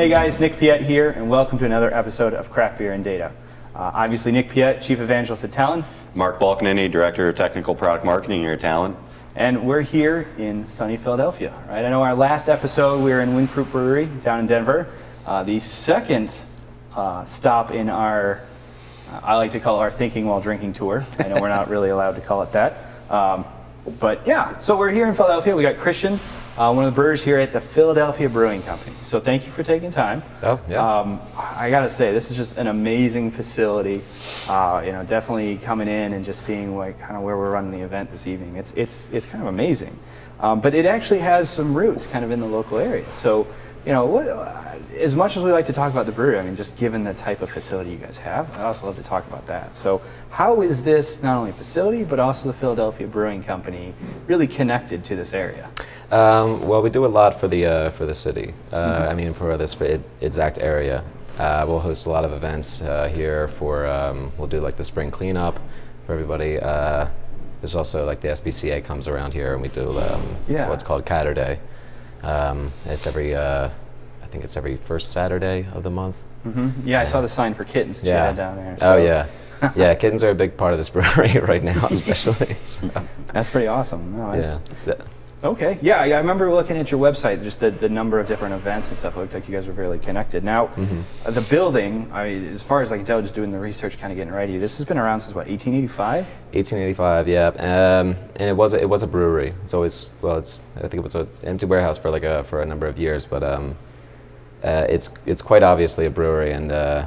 Hey 0.00 0.08
guys, 0.08 0.40
Nick 0.40 0.56
Piette 0.56 0.80
here, 0.80 1.10
and 1.10 1.28
welcome 1.28 1.58
to 1.58 1.66
another 1.66 1.92
episode 1.92 2.32
of 2.32 2.50
Craft 2.50 2.78
Beer 2.78 2.94
and 2.94 3.04
Data. 3.04 3.32
Uh, 3.74 3.90
obviously, 3.92 4.32
Nick 4.32 4.48
Piette, 4.48 4.80
Chief 4.80 4.98
Evangelist 4.98 5.44
at 5.44 5.50
Talend, 5.50 5.84
Mark 6.14 6.40
Balkenende, 6.40 6.90
Director 6.90 7.28
of 7.28 7.36
Technical 7.36 7.74
Product 7.74 8.02
Marketing 8.02 8.40
here 8.40 8.54
at 8.54 8.60
Talend. 8.60 8.96
and 9.36 9.66
we're 9.66 9.82
here 9.82 10.26
in 10.38 10.66
sunny 10.66 10.96
Philadelphia. 10.96 11.52
Right? 11.68 11.84
I 11.84 11.90
know 11.90 12.02
our 12.02 12.14
last 12.14 12.48
episode 12.48 13.04
we 13.04 13.10
were 13.10 13.20
in 13.20 13.32
Wynkoop 13.32 13.70
Brewery 13.70 14.06
down 14.22 14.40
in 14.40 14.46
Denver. 14.46 14.88
Uh, 15.26 15.42
the 15.42 15.60
second 15.60 16.34
uh, 16.96 17.26
stop 17.26 17.70
in 17.70 17.90
our, 17.90 18.40
I 19.22 19.36
like 19.36 19.50
to 19.50 19.60
call 19.60 19.76
it 19.76 19.80
our 19.80 19.90
thinking 19.90 20.24
while 20.24 20.40
drinking 20.40 20.72
tour. 20.72 21.06
I 21.18 21.24
know 21.24 21.42
we're 21.42 21.50
not 21.50 21.68
really 21.68 21.90
allowed 21.90 22.14
to 22.14 22.22
call 22.22 22.40
it 22.40 22.52
that. 22.52 22.86
Um, 23.10 23.44
but 23.98 24.26
yeah, 24.26 24.56
so 24.60 24.78
we're 24.78 24.92
here 24.92 25.08
in 25.08 25.14
Philadelphia. 25.14 25.54
We 25.54 25.62
got 25.62 25.76
Christian, 25.76 26.18
uh, 26.60 26.70
one 26.70 26.84
of 26.84 26.92
the 26.92 26.94
brewers 26.94 27.24
here 27.24 27.38
at 27.38 27.52
the 27.52 27.60
Philadelphia 27.60 28.28
Brewing 28.28 28.60
Company. 28.62 28.94
So 29.02 29.18
thank 29.18 29.46
you 29.46 29.50
for 29.50 29.62
taking 29.62 29.90
time. 29.90 30.22
Oh, 30.42 30.60
yeah. 30.68 31.00
Um, 31.00 31.18
I 31.34 31.70
gotta 31.70 31.88
say, 31.88 32.12
this 32.12 32.30
is 32.30 32.36
just 32.36 32.58
an 32.58 32.66
amazing 32.66 33.30
facility. 33.30 34.02
Uh, 34.46 34.82
you 34.84 34.92
know, 34.92 35.02
definitely 35.02 35.56
coming 35.56 35.88
in 35.88 36.12
and 36.12 36.22
just 36.22 36.42
seeing 36.42 36.76
like 36.76 37.00
kind 37.00 37.16
of 37.16 37.22
where 37.22 37.38
we're 37.38 37.50
running 37.50 37.70
the 37.70 37.80
event 37.80 38.10
this 38.10 38.26
evening. 38.26 38.56
It's 38.56 38.72
it's 38.72 39.08
it's 39.10 39.24
kind 39.24 39.42
of 39.42 39.48
amazing. 39.48 39.98
Um, 40.40 40.60
but 40.60 40.74
it 40.74 40.84
actually 40.84 41.20
has 41.20 41.48
some 41.48 41.74
roots 41.74 42.06
kind 42.06 42.26
of 42.26 42.30
in 42.30 42.40
the 42.40 42.46
local 42.46 42.76
area. 42.78 43.10
So, 43.14 43.46
you 43.86 43.92
know, 43.92 44.16
uh, 44.18 44.78
as 44.98 45.14
much 45.16 45.36
as 45.36 45.42
we 45.42 45.52
like 45.52 45.64
to 45.66 45.72
talk 45.72 45.90
about 45.92 46.06
the 46.06 46.12
brewery, 46.12 46.38
I 46.38 46.42
mean, 46.42 46.56
just 46.56 46.76
given 46.76 47.04
the 47.04 47.14
type 47.14 47.40
of 47.40 47.50
facility 47.50 47.90
you 47.90 47.96
guys 47.96 48.18
have, 48.18 48.50
I'd 48.58 48.64
also 48.64 48.86
love 48.86 48.96
to 48.96 49.02
talk 49.02 49.26
about 49.26 49.46
that. 49.46 49.74
So, 49.74 50.02
how 50.30 50.60
is 50.62 50.82
this 50.82 51.22
not 51.22 51.38
only 51.38 51.52
facility 51.52 52.04
but 52.04 52.18
also 52.18 52.48
the 52.48 52.54
Philadelphia 52.54 53.06
Brewing 53.06 53.42
Company 53.42 53.94
really 54.26 54.46
connected 54.46 55.02
to 55.04 55.16
this 55.16 55.32
area? 55.32 55.70
Um, 56.10 56.66
well, 56.66 56.82
we 56.82 56.90
do 56.90 57.06
a 57.06 57.08
lot 57.08 57.38
for 57.40 57.48
the 57.48 57.66
uh, 57.66 57.90
for 57.90 58.04
the 58.04 58.14
city. 58.14 58.52
Uh, 58.72 59.06
I 59.10 59.14
mean, 59.14 59.32
for 59.32 59.56
this 59.56 59.76
exact 60.20 60.58
area. 60.58 61.04
Uh, 61.38 61.64
we'll 61.66 61.80
host 61.80 62.04
a 62.04 62.10
lot 62.10 62.24
of 62.24 62.32
events 62.32 62.82
uh, 62.82 63.08
here. 63.08 63.48
For 63.48 63.86
um, 63.86 64.30
we'll 64.36 64.48
do 64.48 64.60
like 64.60 64.76
the 64.76 64.84
spring 64.84 65.10
cleanup 65.10 65.58
for 66.04 66.12
everybody. 66.12 66.58
Uh, 66.60 67.08
there's 67.62 67.74
also 67.74 68.04
like 68.04 68.20
the 68.20 68.28
SPCA 68.28 68.84
comes 68.84 69.08
around 69.08 69.32
here, 69.32 69.52
and 69.54 69.62
we 69.62 69.68
do 69.68 69.88
um, 69.98 70.36
Yeah. 70.48 70.68
what's 70.68 70.82
called 70.82 71.06
Catter 71.06 71.34
Day. 71.34 71.58
Um, 72.22 72.72
it's 72.84 73.06
every 73.06 73.34
uh, 73.34 73.70
I 74.22 74.26
think 74.26 74.44
it's 74.44 74.56
every 74.56 74.76
first 74.76 75.12
Saturday 75.12 75.66
of 75.72 75.82
the 75.82 75.90
month. 75.90 76.16
hmm 76.42 76.70
Yeah, 76.84 77.00
I 77.00 77.04
saw 77.04 77.20
the 77.20 77.28
sign 77.28 77.54
for 77.54 77.64
kittens 77.64 77.98
that 77.98 78.06
you 78.06 78.12
had 78.12 78.36
down 78.36 78.56
there. 78.56 78.76
Oh 78.80 78.96
yeah. 78.96 79.26
yeah, 79.76 79.94
kittens 79.94 80.24
are 80.24 80.30
a 80.30 80.34
big 80.34 80.56
part 80.56 80.72
of 80.72 80.78
this 80.78 80.88
brewery 80.88 81.38
right 81.42 81.62
now, 81.62 81.86
especially. 81.90 82.56
So, 82.64 82.88
That's 83.32 83.50
pretty 83.50 83.66
awesome. 83.66 84.16
No, 84.16 84.32
yeah. 84.32 84.58
That's- 85.40 85.58
Th- 85.58 85.70
Okay. 85.72 85.78
Yeah, 85.82 86.00
I 86.00 86.10
I 86.12 86.18
remember 86.18 86.52
looking 86.52 86.76
at 86.76 86.90
your 86.90 87.00
website, 87.00 87.42
just 87.42 87.60
the, 87.60 87.70
the 87.70 87.88
number 87.88 88.20
of 88.20 88.26
different 88.26 88.54
events 88.54 88.88
and 88.88 88.96
stuff. 88.96 89.16
It 89.16 89.20
looked 89.20 89.34
like 89.34 89.48
you 89.48 89.54
guys 89.54 89.66
were 89.66 89.72
really 89.72 89.98
connected. 89.98 90.44
Now, 90.44 90.66
Mm-hmm. 90.68 91.00
uh, 91.24 91.30
the 91.30 91.40
building, 91.40 92.10
I 92.12 92.28
mean, 92.28 92.44
as 92.48 92.62
far 92.62 92.82
as 92.82 92.92
I 92.92 92.96
can 92.96 93.04
tell, 93.06 93.20
just 93.22 93.34
doing 93.34 93.50
the 93.50 93.58
research, 93.58 93.98
kind 93.98 94.12
of 94.12 94.16
getting 94.16 94.32
ready, 94.34 94.58
this 94.58 94.76
has 94.78 94.86
been 94.86 94.98
around 94.98 95.20
since 95.20 95.34
what, 95.34 95.46
1885? 95.46 96.26
1885, 96.52 97.28
yeah, 97.28 97.46
um, 97.58 98.16
and 98.36 98.48
it 98.50 98.56
was 98.56 98.74
a, 98.74 98.80
it 98.80 98.88
was 98.88 99.02
a 99.02 99.06
brewery. 99.06 99.54
It's 99.64 99.74
always 99.74 100.10
well, 100.22 100.36
it's 100.36 100.60
I 100.76 100.80
think 100.82 100.94
it 100.94 101.02
was 101.02 101.14
an 101.14 101.26
empty 101.44 101.66
warehouse 101.66 101.98
for 101.98 102.10
like 102.10 102.24
a 102.24 102.44
for 102.44 102.60
a 102.62 102.66
number 102.66 102.86
of 102.86 102.98
years, 102.98 103.24
but 103.26 103.42
um, 103.42 103.76
uh, 104.62 104.86
it's 104.88 105.10
it's 105.26 105.42
quite 105.42 105.62
obviously 105.62 106.06
a 106.06 106.10
brewery, 106.10 106.52
and 106.52 106.70
uh, 106.70 107.06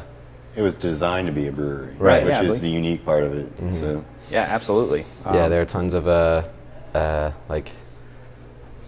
It 0.56 0.62
was 0.62 0.76
designed 0.76 1.28
to 1.28 1.34
be 1.34 1.48
a 1.48 1.52
brewery, 1.52 1.94
Right, 2.00 2.24
which 2.24 2.32
yeah, 2.34 2.44
is 2.44 2.62
the 2.62 2.70
unique 2.70 3.04
part 3.06 3.24
of 3.24 3.34
it. 3.38 3.48
So, 3.80 4.04
Yeah, 4.32 4.42
absolutely. 4.50 5.06
yeah, 5.26 5.44
Um, 5.46 5.50
there 5.52 5.62
are 5.62 5.66
tons 5.66 5.94
of 5.94 6.08
uh, 6.08 6.44
uh, 6.96 7.32
like 7.50 7.70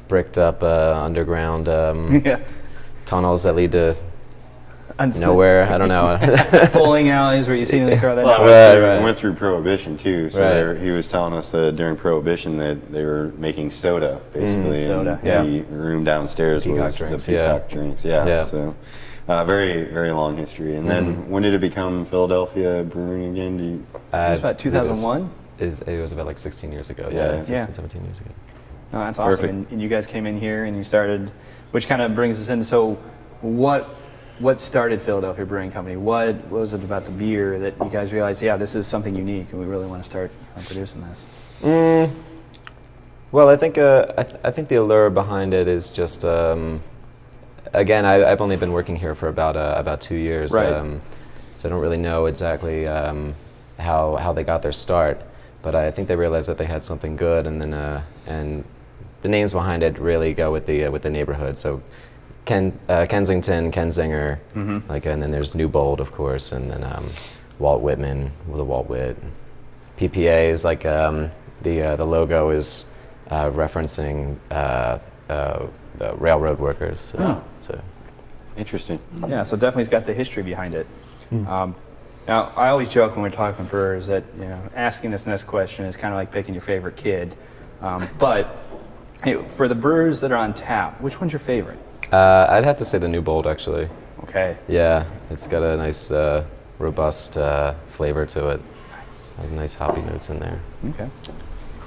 bricked 0.08 0.38
up 0.38 0.64
uh, 0.64 0.94
underground 1.04 1.68
um, 1.70 2.22
yeah. 2.26 2.40
tunnels 3.06 3.44
that 3.44 3.54
lead 3.54 3.72
to 3.74 3.96
Uns- 4.98 5.20
nowhere. 5.20 5.64
I 5.70 5.78
don't 5.78 5.90
know. 5.90 6.70
Bowling 6.74 7.10
alleys 7.10 7.48
where 7.48 7.58
you 7.58 7.66
see 7.66 7.80
them 7.80 8.00
throw 8.00 8.16
that 8.16 8.24
well, 8.26 8.38
down. 8.38 8.48
I 8.48 8.48
Right, 8.48 8.52
went, 8.54 8.74
through, 8.78 8.86
right. 8.88 9.04
went 9.04 9.18
through 9.18 9.34
Prohibition 9.34 9.98
too. 9.98 10.30
So 10.30 10.42
Right. 10.42 10.64
were- 10.64 10.76
he 10.76 10.92
was 10.92 11.08
telling 11.08 11.34
us 11.34 11.52
that 11.52 11.76
during 11.76 11.98
Prohibition 11.98 12.58
that 12.60 12.92
they 12.92 13.04
were 13.04 13.34
making 13.38 13.72
soda 13.72 14.22
basically. 14.34 14.84
and 14.84 14.92
soda, 14.92 15.20
yeah. 15.24 15.44
The 15.44 15.62
room 15.64 16.04
downstairs 16.04 16.64
Peacock 16.64 16.80
was 16.84 16.98
drinks, 16.98 17.26
the 17.26 17.34
yeah. 17.34 17.54
peacock 17.54 17.70
drinks. 17.70 18.06
Yeah. 18.06 18.26
Yeah. 18.26 18.44
So. 18.44 18.76
Uh, 19.28 19.44
very, 19.44 19.86
very 19.86 20.12
long 20.12 20.38
history. 20.38 20.76
And 20.76 20.88
then, 20.88 21.28
when 21.32 21.42
did 21.42 21.56
it 21.56 21.60
become 21.60 22.06
Philadelphia 22.06 22.84
Brewing 22.84 23.32
again? 23.32 23.58
Do 23.58 23.64
you, 23.64 23.86
Uh, 24.14 24.18
It 24.28 24.30
was 24.30 24.40
about 24.40 24.50
I 24.66 24.70
believe 24.70 24.76
it 24.86 24.90
was- 24.90 25.00
2001? 25.02 25.30
Is 25.58 25.82
it 25.82 26.00
was 26.00 26.12
about 26.14 26.26
like 26.28 26.38
16 26.38 26.72
years 26.72 26.90
ago. 26.92 27.10
Yeah. 27.12 27.30
Yeah, 27.32 27.36
16, 27.38 27.56
Yeah. 27.58 27.66
17 27.70 28.04
years 28.06 28.20
ago. 28.20 28.30
No, 28.94 29.00
that's 29.00 29.20
awesome. 29.20 29.32
Perfect. 29.42 29.54
And, 29.54 29.68
and 29.72 29.82
you 29.82 29.90
guys 29.90 30.08
came 30.08 30.26
in 30.26 30.38
here 30.40 30.66
and 30.66 30.78
you 30.78 30.84
started, 30.84 31.32
which 31.72 31.88
kind 31.88 32.02
of 32.02 32.16
brings 32.16 32.40
us 32.40 32.50
into 32.50 32.66
so 32.66 32.98
what 33.42 33.96
what 34.40 34.60
started 34.60 35.02
Philadelphia 35.02 35.46
Brewing 35.46 35.72
Company? 35.72 35.96
What, 35.96 36.36
what 36.50 36.60
was 36.60 36.74
it 36.74 36.84
about 36.84 37.06
the 37.06 37.12
beer 37.12 37.58
that 37.60 37.74
you 37.80 37.90
guys 37.90 38.12
realized, 38.12 38.42
yeah, 38.42 38.58
this 38.58 38.76
is 38.76 38.86
something 38.86 39.16
unique 39.16 39.52
and 39.52 39.62
we 39.62 39.66
really 39.66 39.86
want 39.86 40.04
to 40.04 40.10
start 40.10 40.30
uh, 40.58 40.62
producing 40.66 41.02
this? 41.08 41.24
Mm, 41.62 42.14
well, 43.32 43.48
I 43.48 43.56
think 43.56 43.78
uh, 43.78 44.08
I, 44.18 44.24
th- 44.24 44.40
I 44.44 44.52
think 44.52 44.68
the 44.68 44.76
allure 44.76 45.10
behind 45.10 45.54
it 45.54 45.68
is 45.70 45.90
just 45.90 46.26
um, 46.26 46.82
again 47.74 48.06
I, 48.06 48.30
I've 48.30 48.42
only 48.42 48.58
been 48.58 48.72
working 48.72 48.96
here 48.96 49.16
for 49.16 49.30
about 49.30 49.56
uh, 49.56 49.76
about 49.78 50.02
two 50.02 50.16
years, 50.16 50.52
Right. 50.52 50.72
um, 50.72 51.02
so 51.56 51.68
I 51.68 51.72
don't 51.72 51.82
really 51.82 51.98
know 51.98 52.26
exactly 52.26 52.88
um, 52.88 53.36
how 53.80 54.16
how 54.18 54.34
they 54.34 54.44
got 54.44 54.62
their 54.62 54.72
start. 54.74 55.22
But 55.62 55.76
I 55.76 55.90
think 55.92 56.08
they 56.08 56.16
realized 56.16 56.48
that 56.50 56.58
they 56.58 56.66
had 56.66 56.84
something 56.84 57.16
good, 57.16 57.48
and 57.48 57.60
then 57.62 57.74
uh, 57.74 58.04
and 58.28 58.64
the 59.26 59.30
names 59.30 59.54
behind 59.54 59.82
it 59.82 59.98
really 59.98 60.34
go 60.34 60.52
with 60.52 60.68
the 60.68 60.86
uh, 60.86 60.92
with 60.92 61.02
the 61.02 61.10
neighborhood. 61.10 61.58
So. 61.58 61.82
Ken, 62.46 62.78
uh, 62.90 63.08
Kensington, 63.10 63.72
Kenzinger, 63.72 64.38
like, 64.88 65.08
and 65.08 65.20
then 65.20 65.32
there's 65.32 65.56
Newbold, 65.56 66.00
of 66.00 66.12
course, 66.12 66.52
and 66.52 66.70
then 66.70 66.84
um, 66.84 67.10
Walt 67.58 67.82
Whitman, 67.82 68.32
the 68.48 68.64
Walt 68.64 68.88
Wit. 68.88 69.18
PPA 69.98 70.50
is 70.52 70.64
like 70.64 70.86
um, 70.86 71.32
the 71.64 71.82
uh, 71.82 71.96
the 71.96 72.06
logo 72.06 72.52
is 72.52 72.86
uh, 73.32 73.50
referencing 73.50 74.38
uh, 74.52 75.00
uh, 75.28 75.66
the 75.98 76.14
railroad 76.18 76.60
workers. 76.60 77.00
So, 77.00 77.18
Oh. 77.20 77.44
so 77.62 77.82
interesting. 78.58 79.00
Yeah, 79.28 79.42
so 79.42 79.58
definitely 79.58 79.82
it's 79.82 79.90
got 79.90 80.06
the 80.06 80.14
history 80.14 80.44
behind 80.44 80.76
it. 80.76 80.86
Um, 81.48 81.74
now, 82.28 82.54
I 82.56 82.68
always 82.68 82.90
joke 82.92 83.14
when 83.16 83.24
we're 83.24 83.32
talking 83.32 83.66
brewers 83.66 84.06
that 84.06 84.24
you 84.38 84.46
know 84.46 84.62
asking 84.76 85.10
this 85.10 85.26
next 85.26 85.46
question 85.46 85.86
is 85.86 85.98
kind 85.98 86.14
of 86.14 86.20
like 86.20 86.32
picking 86.32 86.54
your 86.54 86.62
favorite 86.62 86.96
kid. 86.96 87.36
Um, 87.82 88.08
but 88.20 88.56
hey, 89.26 89.34
for 89.58 89.68
the 89.68 89.76
brewers 89.76 90.22
that 90.22 90.32
are 90.32 90.38
on 90.38 90.54
tap, 90.54 91.02
which 91.02 91.20
one's 91.20 91.34
your 91.34 91.40
favorite? 91.40 91.80
uh, 92.14 92.48
I'd 92.50 92.64
have 92.64 92.78
to 92.78 92.86
say 92.86 93.00
the 93.00 93.08
Newbold 93.10 93.48
actually. 93.48 93.90
Okay. 94.24 94.56
Yeah, 94.68 95.06
it's 95.30 95.48
got 95.48 95.64
a 95.64 95.76
nice 95.76 96.12
uh, 96.12 96.46
robust 96.80 97.36
uh, 97.36 97.74
flavor 97.88 98.26
to 98.28 98.50
it. 98.50 98.62
Nice. 98.92 99.34
Like 99.38 99.50
nice 99.52 99.74
hoppy 99.76 100.02
notes 100.02 100.30
in 100.30 100.40
there. 100.40 100.60
Okay. 100.92 101.10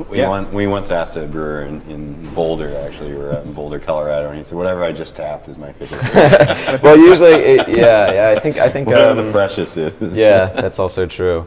We, 0.08 0.18
Yeah. 0.18 0.28
won- 0.28 0.52
we 0.52 0.66
once 0.66 0.90
asked 0.90 1.16
a 1.16 1.26
brewer 1.26 1.62
in, 1.62 1.82
in 1.88 2.34
Boulder, 2.34 2.76
actually, 2.86 3.12
we 3.12 3.18
were 3.18 3.32
out 3.36 3.44
in 3.44 3.52
Boulder, 3.52 3.78
Colorado, 3.78 4.28
and 4.28 4.36
he 4.36 4.42
said, 4.44 4.56
"Whatever 4.56 4.84
I 4.84 4.92
just 4.92 5.16
tapped 5.16 5.48
is 5.48 5.58
my 5.58 5.72
favorite." 5.72 6.82
well, 6.82 6.96
usually, 6.96 7.32
it, 7.32 7.68
yeah, 7.68 8.12
yeah. 8.12 8.34
I 8.36 8.38
think 8.38 8.58
I 8.58 8.68
think 8.68 8.86
Whatever 8.88 9.20
um, 9.20 9.26
the 9.26 9.32
freshest 9.32 9.76
is. 9.76 10.16
yeah, 10.16 10.46
that's 10.46 10.78
also 10.78 11.06
true. 11.06 11.46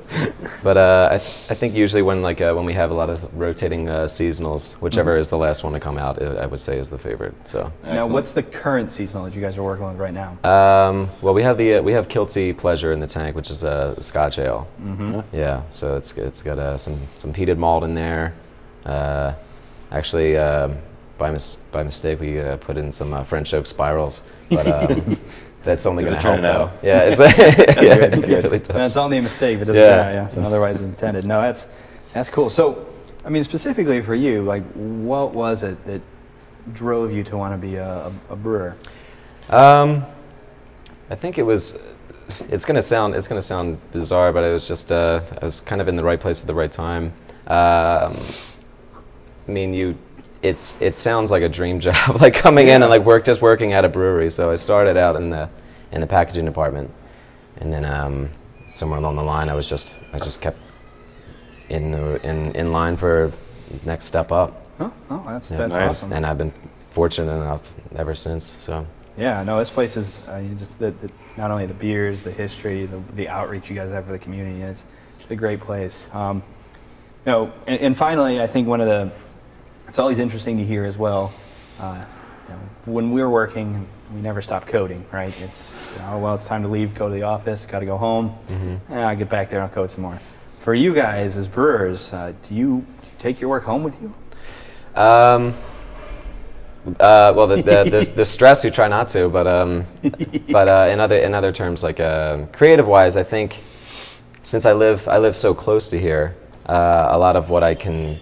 But 0.64 0.78
uh, 0.78 1.10
I, 1.14 1.18
th- 1.20 1.34
I 1.50 1.54
think 1.56 1.74
usually 1.74 2.02
when 2.02 2.22
like 2.22 2.42
uh, 2.42 2.54
when 2.54 2.66
we 2.66 2.74
have 2.74 2.92
a 2.92 2.94
lot 2.94 3.10
of 3.10 3.24
rotating 3.40 3.90
uh, 3.90 4.04
seasonals, 4.06 4.74
whichever 4.82 5.18
is 5.18 5.30
the 5.30 5.38
last 5.38 5.64
one 5.64 5.74
to 5.74 5.80
come 5.80 5.98
out, 5.98 6.22
I 6.22 6.44
I 6.44 6.46
would 6.46 6.60
say 6.60 6.78
is 6.78 6.90
the 6.90 6.98
favorite. 7.00 7.34
So. 7.48 7.72
Now, 7.84 7.90
Excellent. 7.92 8.14
what's 8.14 8.34
the 8.34 8.44
current 8.44 8.92
seasonal 8.92 9.26
that 9.26 9.34
you 9.36 9.42
guys 9.42 9.58
are 9.58 9.64
working 9.64 9.86
with 9.88 9.98
right 9.98 10.14
now? 10.14 10.32
Um, 10.44 11.10
well, 11.22 11.34
we 11.34 11.44
have 11.44 11.58
the 11.58 11.76
uh, 11.76 11.82
we 11.82 11.94
have 11.94 12.08
Kilty 12.10 12.52
Pleasure 12.58 12.92
in 12.92 13.00
the 13.00 13.08
tank, 13.08 13.36
which 13.36 13.50
is 13.50 13.64
a 13.64 13.96
Scotch 14.00 14.40
ale. 14.40 14.68
Mm-hmm. 14.84 15.22
Yeah, 15.36 15.64
so 15.72 15.96
it's 15.96 16.14
it's 16.18 16.42
got 16.42 16.60
uh, 16.60 16.78
some 16.78 17.00
some 17.18 17.32
peated 17.34 17.58
malt 17.58 17.84
in 17.84 17.94
there. 17.94 18.34
Uh, 18.86 19.34
actually, 19.92 20.38
um, 20.38 20.78
by 21.18 21.32
mis- 21.32 21.56
by 21.72 21.84
mistake, 21.84 22.20
we 22.20 22.40
uh, 22.40 22.58
put 22.58 22.78
in 22.78 22.92
some 22.92 23.14
uh, 23.14 23.24
French 23.24 23.54
oak 23.54 23.66
spirals, 23.68 24.22
but 24.50 24.68
um, 24.68 25.18
that's 25.64 25.86
only 25.86 26.04
going 26.04 26.16
to 26.16 26.22
help. 26.22 26.36
turning 26.42 26.46
out? 26.46 26.82
though. 26.82 26.88
Yeah, 26.88 27.02
it's 27.02 27.20
yeah, 27.38 27.76
Good, 27.76 28.14
it 28.14 28.22
good. 28.26 28.44
really 28.44 28.58
And 28.70 28.82
it's 28.82 28.98
only 28.98 29.18
a 29.18 29.22
mistake 29.22 29.58
if 29.58 29.62
it 29.64 29.66
doesn't 29.66 29.82
Yeah. 29.82 29.90
turn 29.90 30.00
out, 30.00 30.14
yeah. 30.14 30.30
So 30.34 30.42
otherwise 30.42 30.82
intended. 30.82 31.26
No, 31.26 31.42
that's 31.42 31.68
that's 32.14 32.30
cool. 32.30 32.50
So, 32.50 32.88
I 33.24 33.30
mean, 33.30 33.44
specifically 33.44 34.02
for 34.02 34.16
you, 34.16 34.42
like, 34.42 34.64
what 34.74 35.34
was 35.34 35.64
it 35.64 35.84
that 35.86 36.02
drove 36.74 37.12
you 37.14 37.24
to 37.24 37.38
want 37.38 37.54
to 37.54 37.58
be 37.68 37.76
a, 37.76 38.08
a, 38.08 38.14
a 38.32 38.36
brewer? 38.36 38.76
Um, 39.50 40.04
I 41.10 41.16
think 41.16 41.38
it 41.38 41.44
was. 41.44 41.78
It's 42.50 42.64
gonna 42.66 42.82
sound. 42.82 43.14
It's 43.14 43.28
gonna 43.28 43.42
sound 43.42 43.78
bizarre, 43.92 44.32
but 44.34 44.44
it 44.44 44.52
was 44.54 44.68
just. 44.68 44.92
Uh, 44.92 45.22
I 45.42 45.46
was 45.46 45.60
kind 45.62 45.82
of 45.82 45.88
in 45.88 45.96
the 45.96 46.04
right 46.04 46.20
place 46.20 46.42
at 46.42 46.48
the 46.48 46.54
right 46.54 46.72
time. 46.72 47.14
Um, 47.48 48.18
I 49.48 49.52
mean, 49.52 49.74
you. 49.74 49.98
It's. 50.42 50.82
It 50.82 50.96
sounds 50.96 51.30
like 51.32 51.44
a 51.44 51.50
dream 51.50 51.80
job, 51.88 52.22
like 52.22 52.34
coming 52.34 52.68
in 52.68 52.82
and 52.82 52.90
like 52.90 53.04
work 53.04 53.26
just 53.26 53.42
working 53.42 53.74
at 53.74 53.86
a 53.86 53.90
brewery. 53.90 54.32
So 54.32 54.52
I 54.52 54.56
started 54.56 54.98
out 54.98 55.16
in 55.16 55.30
the, 55.30 55.50
in 55.92 56.02
the 56.02 56.08
packaging 56.08 56.46
department, 56.46 56.90
and 57.58 57.72
then 57.72 57.86
um, 57.86 58.30
somewhere 58.72 59.00
along 59.00 59.16
the 59.18 59.24
line, 59.24 59.50
I 59.50 59.54
was 59.56 59.70
just. 59.70 59.98
I 60.14 60.20
just 60.20 60.42
kept. 60.42 60.72
In 61.70 61.90
the 61.92 62.20
in 62.28 62.54
in 62.56 62.74
line 62.74 62.98
for 62.98 63.32
next 63.86 64.04
step 64.06 64.32
up. 64.34 64.66
Oh, 64.82 64.92
oh 65.10 65.24
that's 65.28 65.52
Yeah. 65.52 65.58
that's 65.60 65.78
Nice. 65.78 65.92
awesome. 65.92 66.12
And 66.12 66.26
I've 66.26 66.38
been 66.38 66.52
fortunate 66.90 67.32
enough 67.32 67.62
ever 67.96 68.14
since. 68.14 68.44
So 68.60 68.86
Yeah, 69.18 69.42
no, 69.44 69.58
this 69.60 69.70
place 69.70 69.96
is 69.96 70.20
uh, 70.28 70.42
just 70.58 70.80
the, 70.80 70.92
the, 70.92 71.10
not 71.38 71.50
only 71.50 71.66
the 71.66 71.74
beers, 71.74 72.24
the 72.24 72.32
history, 72.32 72.86
the, 72.88 72.98
the 73.16 73.30
outreach 73.30 73.70
you 73.70 73.76
guys 73.78 73.90
have 73.92 74.06
for 74.06 74.12
the 74.12 74.20
community. 74.20 74.62
It's 74.62 74.86
it's 75.22 75.32
a 75.32 75.36
great 75.36 75.62
place. 75.62 76.10
Um, 76.14 76.44
you 77.26 77.32
know, 77.32 77.54
and, 77.68 77.80
and 77.80 77.98
finally, 77.98 78.42
I 78.42 78.48
think 78.48 78.68
one 78.68 78.82
of 78.82 78.88
the 78.88 79.10
it's 79.92 80.00
always 80.00 80.20
interesting 80.20 80.56
to 80.56 80.64
hear 80.64 80.86
as 80.86 80.98
well. 80.98 81.34
Uh, 81.78 82.06
you 82.48 82.54
know, 82.54 82.60
when 82.86 83.12
we're 83.12 83.30
working, 83.30 83.86
we 84.14 84.22
never 84.22 84.42
stop 84.42 84.66
coding, 84.66 85.06
right? 85.12 85.38
It's 85.42 85.86
oh 86.04 86.18
well, 86.18 86.34
it's 86.34 86.48
time 86.48 86.62
to 86.62 86.70
leave, 86.70 86.96
go 86.96 87.10
to 87.10 87.14
the 87.14 87.24
office, 87.24 87.66
got 87.66 87.80
to 87.80 87.86
go 87.86 87.98
home. 87.98 88.34
Mm-hmm. 88.48 88.94
Eh, 88.94 89.06
I 89.06 89.16
get 89.16 89.30
back 89.30 89.50
there 89.50 89.60
and 89.60 89.68
I'll 89.68 89.76
code 89.76 89.92
some 89.92 90.04
more. 90.04 90.18
For 90.60 90.74
you 90.74 90.94
guys 90.94 91.36
as 91.36 91.46
brewers, 91.46 92.14
uh, 92.14 92.32
do 92.48 92.56
you 92.56 92.86
take 93.20 93.42
your 93.42 93.50
work 93.50 93.66
home 93.66 93.84
with 93.84 94.02
you? 94.02 94.14
Um, 94.96 95.54
uh, 96.98 97.34
well, 97.36 97.48
the, 97.48 97.58
the, 97.58 97.84
the, 97.84 98.14
the 98.16 98.24
stress 98.24 98.64
you 98.64 98.72
try 98.72 98.88
not 98.88 99.10
to, 99.10 99.28
but 99.28 99.46
um, 99.46 99.86
but 100.52 100.70
uh, 100.70 100.88
in 100.90 101.02
other 101.02 101.18
in 101.18 101.34
other 101.34 101.52
terms, 101.52 101.84
like 101.84 102.00
uh, 102.00 102.46
creative 102.54 102.88
wise, 102.88 103.18
I 103.18 103.24
think 103.24 103.62
since 104.44 104.66
I 104.66 104.72
live 104.72 105.06
I 105.10 105.18
live 105.18 105.36
so 105.36 105.54
close 105.54 105.90
to 105.90 106.00
here, 106.00 106.38
uh, 106.68 107.10
a 107.12 107.18
lot 107.18 107.36
of 107.36 107.50
what 107.50 107.62
I 107.62 107.76
can 107.76 108.22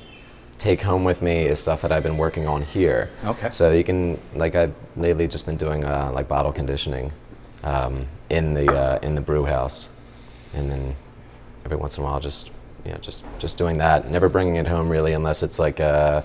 take 0.60 0.82
home 0.82 1.04
with 1.04 1.22
me 1.22 1.46
is 1.46 1.60
stuff 1.60 1.82
that 1.82 1.92
I've 1.92 2.04
been 2.04 2.18
working 2.18 2.46
on 2.46 2.62
here. 2.62 3.10
Okay. 3.26 3.50
So 3.50 3.72
you 3.72 3.84
can 3.84 4.20
like 4.36 4.56
I've 4.56 4.74
lately 4.96 5.28
just 5.28 5.46
been 5.46 5.58
doing 5.58 5.84
uh, 5.86 6.12
like 6.14 6.28
bottle 6.28 6.52
conditioning 6.52 7.12
um, 7.64 8.04
in 8.30 8.54
the 8.54 8.72
uh, 8.72 9.00
in 9.02 9.16
the 9.16 9.22
brew 9.22 9.46
house, 9.46 9.90
and 10.54 10.70
then 10.70 10.96
every 11.66 11.78
once 11.78 11.98
in 11.98 12.04
a 12.04 12.06
while 12.06 12.20
just 12.20 12.52
you 12.86 12.92
know 12.92 12.98
just 12.98 13.24
just 13.40 13.58
doing 13.58 13.78
that. 13.80 14.12
Never 14.12 14.30
bringing 14.30 14.58
it 14.58 14.68
home 14.68 14.90
really 14.90 15.14
unless 15.14 15.42
it's 15.44 15.58
like 15.60 15.80
uh, 15.80 16.22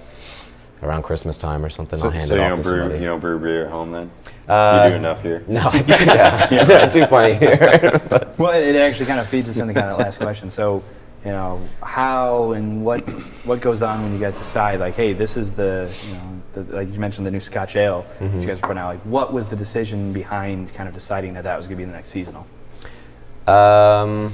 around 0.82 1.02
Christmas 1.04 1.38
time 1.38 1.64
or 1.64 1.70
something. 1.70 1.98
So, 1.98 2.06
I'll 2.06 2.10
hand 2.10 2.28
so 2.28 2.34
it 2.34 2.38
you 2.38 2.42
off 2.44 2.48
don't 2.50 2.58
to 2.58 2.62
brew 2.68 2.78
somebody. 2.80 3.00
you 3.00 3.06
don't 3.06 3.20
brew 3.20 3.38
beer 3.38 3.64
at 3.66 3.70
home 3.70 3.92
then? 3.92 4.10
Uh, 4.48 4.82
you 4.84 4.90
do 4.90 4.96
enough 4.96 5.22
here. 5.22 5.42
No, 5.46 5.60
I, 5.72 5.76
yeah, 5.86 6.48
I 6.50 6.64
do- 6.64 6.74
I 6.74 6.86
do 6.86 7.06
plenty 7.06 7.34
here. 7.38 8.00
Well, 8.38 8.52
it, 8.52 8.74
it 8.74 8.76
actually 8.76 9.06
kind 9.06 9.20
of 9.20 9.28
feeds 9.28 9.48
us 9.48 9.58
into 9.58 9.72
kind 9.72 9.86
of 9.90 9.98
last 9.98 10.18
question. 10.18 10.50
So, 10.50 10.82
you 11.24 11.30
know, 11.30 11.66
how 11.82 12.52
and 12.52 12.84
what 12.84 13.00
what 13.46 13.60
goes 13.60 13.82
on 13.82 14.02
when 14.02 14.12
you 14.12 14.18
guys 14.18 14.34
decide, 14.34 14.80
like, 14.80 14.94
hey, 14.94 15.12
this 15.14 15.36
is 15.36 15.52
the, 15.52 15.90
you 16.06 16.14
know, 16.14 16.42
the, 16.52 16.62
like 16.76 16.92
you 16.92 17.00
mentioned, 17.00 17.26
the 17.26 17.30
new 17.30 17.40
Scotch 17.40 17.76
Ale 17.76 18.04
that 18.20 18.32
you 18.34 18.46
guys 18.46 18.58
are 18.58 18.62
putting 18.62 18.78
out. 18.78 18.88
Like, 18.88 19.00
what 19.02 19.32
was 19.32 19.48
the 19.48 19.56
decision 19.56 20.12
behind 20.12 20.72
kind 20.74 20.86
of 20.88 20.94
deciding 20.94 21.32
that 21.34 21.44
that 21.44 21.56
was 21.56 21.66
going 21.66 21.78
to 21.78 21.82
be 21.84 21.86
the 21.90 21.96
next 21.96 22.10
seasonal? 22.10 22.46
um, 23.46 24.32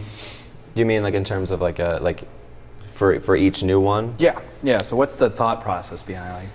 you 0.74 0.84
mean 0.86 1.02
like 1.02 1.14
in 1.14 1.24
terms 1.24 1.50
of 1.50 1.60
like 1.60 1.78
a 1.80 1.98
like 2.00 2.24
for 2.92 3.20
for 3.20 3.36
each 3.36 3.62
new 3.62 3.80
one? 3.80 4.14
Yeah, 4.18 4.40
yeah. 4.62 4.82
So, 4.82 4.96
what's 4.96 5.14
the 5.14 5.30
thought 5.30 5.60
process 5.62 6.02
behind 6.02 6.34
like? 6.34 6.48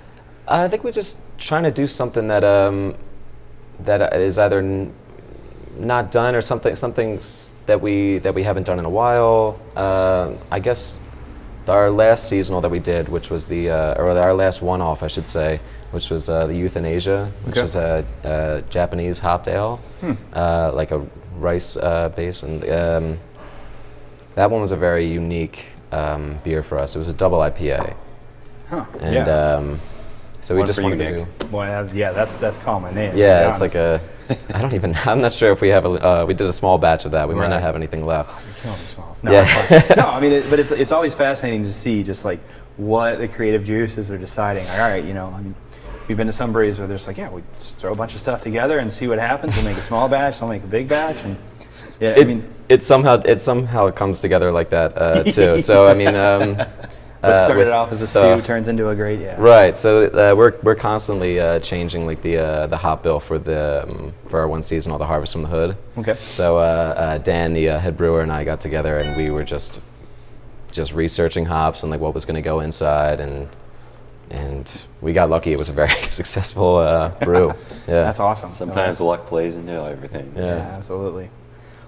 I 0.48 0.68
think 0.68 0.84
we're 0.84 0.92
just 0.92 1.18
trying 1.38 1.64
to 1.64 1.72
do 1.72 1.88
something 1.88 2.28
that 2.28 2.44
um, 2.44 2.96
that 3.82 4.14
is 4.14 4.38
either 4.38 4.60
n- 4.60 4.94
not 5.78 6.12
done 6.12 6.36
or 6.36 6.42
something 6.42 6.76
something 6.76 7.18
s- 7.18 7.52
that 7.66 7.82
we 7.82 8.20
that 8.20 8.34
we 8.34 8.44
haven't 8.44 8.64
done 8.66 8.80
in 8.80 8.86
a 8.86 8.90
while. 8.90 9.60
Uh, 9.76 10.34
I 10.52 10.60
guess 10.60 11.00
our 11.68 11.90
last 11.90 12.30
seasonal 12.30 12.62
that 12.62 12.70
we 12.70 12.80
did, 12.80 13.10
which 13.10 13.30
was 13.30 13.48
the 13.48 13.70
uh, 13.72 13.96
or 14.02 14.10
our 14.12 14.34
last 14.34 14.62
one-off, 14.62 15.02
I 15.04 15.08
should 15.08 15.26
say, 15.28 15.60
which 15.92 16.10
was 16.12 16.30
uh, 16.30 16.46
the 16.48 16.56
Euthanasia, 16.56 17.32
which 17.44 17.58
Okay. 17.58 17.64
is 17.64 17.76
a, 17.76 18.06
a 18.24 18.62
Japanese 18.70 19.18
hopped 19.20 19.48
ale, 19.48 19.80
uh, 20.34 20.72
like 20.74 20.92
a 20.92 21.04
rice 21.40 21.76
uh, 21.78 22.10
base, 22.10 22.44
and 22.44 22.64
um, 22.70 23.20
that 24.36 24.52
one 24.52 24.62
was 24.62 24.72
a 24.72 24.78
very 24.78 25.08
unique 25.08 25.66
um, 25.92 26.38
beer 26.44 26.62
for 26.62 26.78
us. 26.78 26.96
It 26.96 27.00
was 27.00 27.08
a 27.08 27.14
double 27.14 27.40
IPA, 27.40 27.96
Huh. 28.70 28.86
and 29.00 29.14
yeah. 29.16 29.56
um, 29.56 29.80
so 30.46 30.54
we 30.54 30.60
One 30.60 30.68
just 30.68 30.80
for 30.80 30.84
you, 30.84 30.96
to 30.96 30.96
Nick. 30.96 31.40
do. 31.40 31.48
well, 31.48 31.90
yeah, 31.96 32.12
that's 32.12 32.36
that's 32.36 32.56
calling 32.60 32.84
my 32.84 32.92
name. 32.92 33.18
Yeah, 33.18 33.46
be 33.46 33.50
it's 33.50 33.62
like 33.62 33.74
a. 33.74 34.00
I 34.54 34.62
don't 34.62 34.74
even. 34.76 34.96
I'm 35.06 35.20
not 35.20 35.34
sure 35.34 35.52
if 35.52 35.60
we 35.60 35.70
have 35.70 35.86
a. 35.86 35.90
Uh, 35.90 36.26
we 36.28 36.36
did 36.36 36.46
a 36.46 36.54
small 36.54 36.78
batch 36.78 37.04
of 37.06 37.12
that. 37.14 37.28
We 37.28 37.34
might 37.34 37.50
not 37.50 37.64
have 37.64 37.76
anything 37.76 38.06
left. 38.06 38.30
You're 38.32 38.54
killing 38.58 38.80
me, 38.80 38.86
Smalls. 38.86 39.24
No, 39.24 39.32
Yeah. 39.32 39.94
no, 39.98 40.04
I 40.04 40.20
mean, 40.20 40.32
it, 40.34 40.48
but 40.48 40.60
it's 40.60 40.70
it's 40.70 40.92
always 40.92 41.16
fascinating 41.16 41.64
to 41.64 41.74
see 41.74 42.04
just 42.04 42.26
like 42.26 42.40
what 42.78 43.18
the 43.18 43.28
creative 43.28 43.64
juices 43.66 44.12
are 44.12 44.20
deciding. 44.20 44.66
Like, 44.68 44.80
all 44.80 44.88
right, 44.88 45.04
you 45.04 45.16
know, 45.16 45.34
I 45.36 45.42
mean, 45.42 45.56
we've 46.08 46.16
been 46.16 46.28
to 46.28 46.34
some 46.34 46.54
breweries 46.54 46.78
where 46.78 46.88
there's 46.88 47.08
like, 47.08 47.18
yeah, 47.18 47.32
we 47.32 47.42
throw 47.58 47.92
a 47.92 47.96
bunch 47.96 48.14
of 48.14 48.20
stuff 48.20 48.42
together 48.42 48.78
and 48.78 48.94
see 48.94 49.08
what 49.08 49.18
happens. 49.18 49.56
We'll 49.56 49.66
make 49.66 49.78
a 49.78 49.82
small 49.82 50.08
batch. 50.08 50.42
We'll 50.42 50.52
make 50.52 50.64
a 50.64 50.68
big 50.68 50.88
batch, 50.88 51.24
and 51.24 51.38
yeah, 52.00 52.10
I 52.12 52.20
It, 52.20 52.28
mean, 52.28 52.48
it 52.70 52.84
somehow 52.84 53.20
it 53.26 53.42
somehow 53.42 53.90
comes 53.90 54.22
together 54.22 54.52
like 54.52 54.70
that 54.70 54.96
uh, 54.96 55.24
too. 55.24 55.60
so 55.70 55.88
I 55.88 55.96
mean, 55.96 56.14
um, 56.16 56.62
what 57.28 57.36
uh, 57.36 57.46
started 57.46 57.60
with 57.66 57.70
off 57.74 57.92
as 57.92 58.02
a 58.02 58.06
the- 58.06 58.36
stew 58.38 58.42
turns 58.46 58.68
into 58.68 58.90
a 58.90 58.96
great 58.96 59.20
yeah. 59.20 59.36
Right. 59.40 59.76
So 59.76 60.06
uh, 60.06 60.36
we're 60.36 60.54
we're 60.64 60.76
constantly 60.76 61.40
uh, 61.40 61.60
changing 61.60 62.06
like 62.06 62.22
the 62.22 62.38
uh, 62.38 62.68
the 62.68 62.78
hop 62.78 63.04
bill 63.04 63.20
for 63.20 63.38
the 63.40 63.84
um, 63.84 64.14
for 64.28 64.40
our 64.40 64.48
one 64.48 64.62
season, 64.64 64.92
all 64.92 64.98
the 64.98 65.06
Harvest 65.06 65.34
from 65.34 65.42
the 65.44 65.48
Hood. 65.50 65.78
Okay. 65.98 66.16
So 66.30 66.58
uh, 66.58 66.62
uh, 66.62 67.18
Dan, 67.20 67.54
the 67.54 67.70
uh, 67.70 67.80
head 67.80 67.96
brewer, 67.98 68.22
and 68.22 68.32
I 68.32 68.44
got 68.44 68.62
together, 68.62 68.98
and 69.00 69.16
we 69.18 69.30
were 69.32 69.44
just 69.44 69.82
just 70.72 70.94
researching 70.94 71.46
hops 71.46 71.84
and 71.84 71.90
like 71.92 72.02
what 72.02 72.14
was 72.14 72.26
going 72.26 72.36
to 72.36 72.42
go 72.42 72.60
inside, 72.60 73.20
and 73.20 73.48
and 74.32 74.84
we 75.02 75.14
got 75.14 75.30
lucky. 75.30 75.52
It 75.54 75.58
was 75.58 75.70
a 75.70 75.74
very 75.74 75.90
successful 76.04 76.78
uh, 76.78 77.10
brew. 77.20 77.54
Yeah. 77.88 78.02
That's 78.02 78.20
awesome. 78.20 78.52
Sometimes 78.56 79.00
luck 79.00 79.28
plays 79.28 79.54
into 79.54 79.72
everything. 79.74 80.34
Yeah. 80.36 80.46
Yeah, 80.46 80.54
absolutely. 80.76 81.30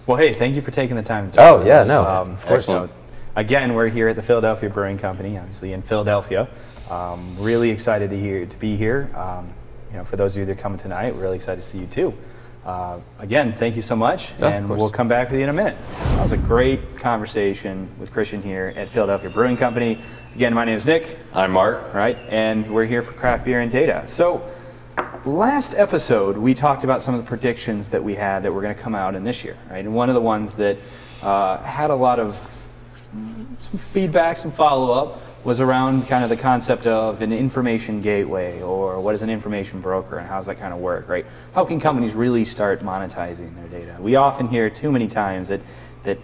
Well, 0.05 0.15
hey, 0.15 0.35
thank 0.35 0.55
you 0.55 0.61
for 0.61 0.69
taking 0.69 0.95
the 0.95 1.01
time 1.01 1.31
to 1.31 1.35
talk 1.37 1.43
Oh, 1.61 1.65
yeah, 1.65 1.79
this. 1.79 1.87
no, 1.87 2.05
Um, 2.05 2.31
of 2.33 2.45
course. 2.45 2.67
You 3.37 3.43
know, 3.43 3.45
again, 3.45 3.73
we're 3.73 3.89
here 3.89 4.07
at 4.07 4.15
the 4.15 4.21
Philadelphia 4.21 4.69
Brewing 4.69 4.97
Company, 4.97 5.37
obviously 5.37 5.73
in 5.73 5.81
Philadelphia. 5.81 6.47
Um, 6.89 7.35
really 7.39 7.69
excited 7.69 8.09
to 8.09 8.19
hear 8.19 8.45
to 8.45 8.57
be 8.57 8.75
here. 8.75 9.09
Um, 9.15 9.53
you 9.91 9.97
know, 9.97 10.03
for 10.03 10.17
those 10.17 10.35
of 10.35 10.39
you 10.39 10.45
that 10.45 10.57
are 10.57 10.61
coming 10.61 10.77
tonight, 10.77 11.15
we're 11.15 11.21
really 11.21 11.35
excited 11.35 11.61
to 11.61 11.67
see 11.67 11.79
you 11.79 11.87
too. 11.87 12.13
Uh, 12.65 12.99
again, 13.19 13.53
thank 13.53 13.77
you 13.77 13.81
so 13.81 13.95
much, 13.95 14.33
Yeah, 14.39 14.49
and 14.49 14.69
we'll 14.69 14.89
come 14.89 15.07
back 15.07 15.29
with 15.29 15.39
you 15.39 15.43
in 15.43 15.49
a 15.49 15.53
minute. 15.53 15.77
That 15.99 16.21
was 16.21 16.33
a 16.33 16.37
great 16.37 16.97
conversation 16.97 17.89
with 17.97 18.11
Christian 18.11 18.41
here 18.41 18.73
at 18.75 18.89
Philadelphia 18.89 19.29
Brewing 19.29 19.55
Company. 19.55 20.01
Again, 20.35 20.53
my 20.53 20.65
name 20.65 20.75
is 20.75 20.85
Nick. 20.85 21.17
I'm 21.33 21.51
Mark. 21.51 21.81
All 21.81 21.93
right, 21.93 22.17
and 22.27 22.69
we're 22.69 22.85
here 22.85 23.01
for 23.01 23.13
craft 23.13 23.45
beer 23.45 23.61
and 23.61 23.71
data. 23.71 24.03
So, 24.05 24.45
last 25.23 25.75
episode 25.75 26.37
we 26.37 26.53
talked 26.53 26.83
about 26.83 27.01
some 27.01 27.15
of 27.15 27.21
the 27.21 27.27
predictions 27.27 27.89
that 27.89 28.03
we 28.03 28.15
had 28.15 28.43
that 28.43 28.53
were 28.53 28.61
going 28.61 28.75
to 28.75 28.81
come 28.81 28.95
out 28.95 29.15
in 29.15 29.23
this 29.23 29.45
year, 29.45 29.57
right? 29.69 29.85
And 29.85 29.93
one 29.93 30.09
of 30.09 30.15
the 30.15 30.21
ones 30.21 30.55
that 30.55 30.77
uh, 31.21 31.59
had 31.59 31.89
a 31.89 31.95
lot 31.95 32.19
of 32.19 32.35
some 33.59 33.77
feedback, 33.77 34.37
some 34.37 34.51
follow 34.51 34.91
up, 34.91 35.21
was 35.43 35.59
around 35.59 36.07
kind 36.07 36.23
of 36.23 36.29
the 36.29 36.37
concept 36.37 36.87
of 36.87 37.21
an 37.21 37.31
information 37.31 38.01
gateway 38.01 38.61
or 38.61 38.99
what 38.99 39.15
is 39.15 39.21
an 39.21 39.29
information 39.29 39.79
broker 39.79 40.17
and 40.17 40.27
how 40.27 40.37
does 40.37 40.47
that 40.47 40.59
kind 40.59 40.73
of 40.73 40.79
work, 40.79 41.07
right? 41.07 41.25
How 41.53 41.63
can 41.63 41.79
companies 41.79 42.13
really 42.13 42.43
start 42.43 42.81
monetizing 42.81 43.55
their 43.55 43.79
data? 43.79 43.95
We 43.99 44.15
often 44.15 44.47
hear 44.47 44.69
too 44.69 44.91
many 44.91 45.07
times 45.07 45.47
that 45.47 45.61
that 46.03 46.17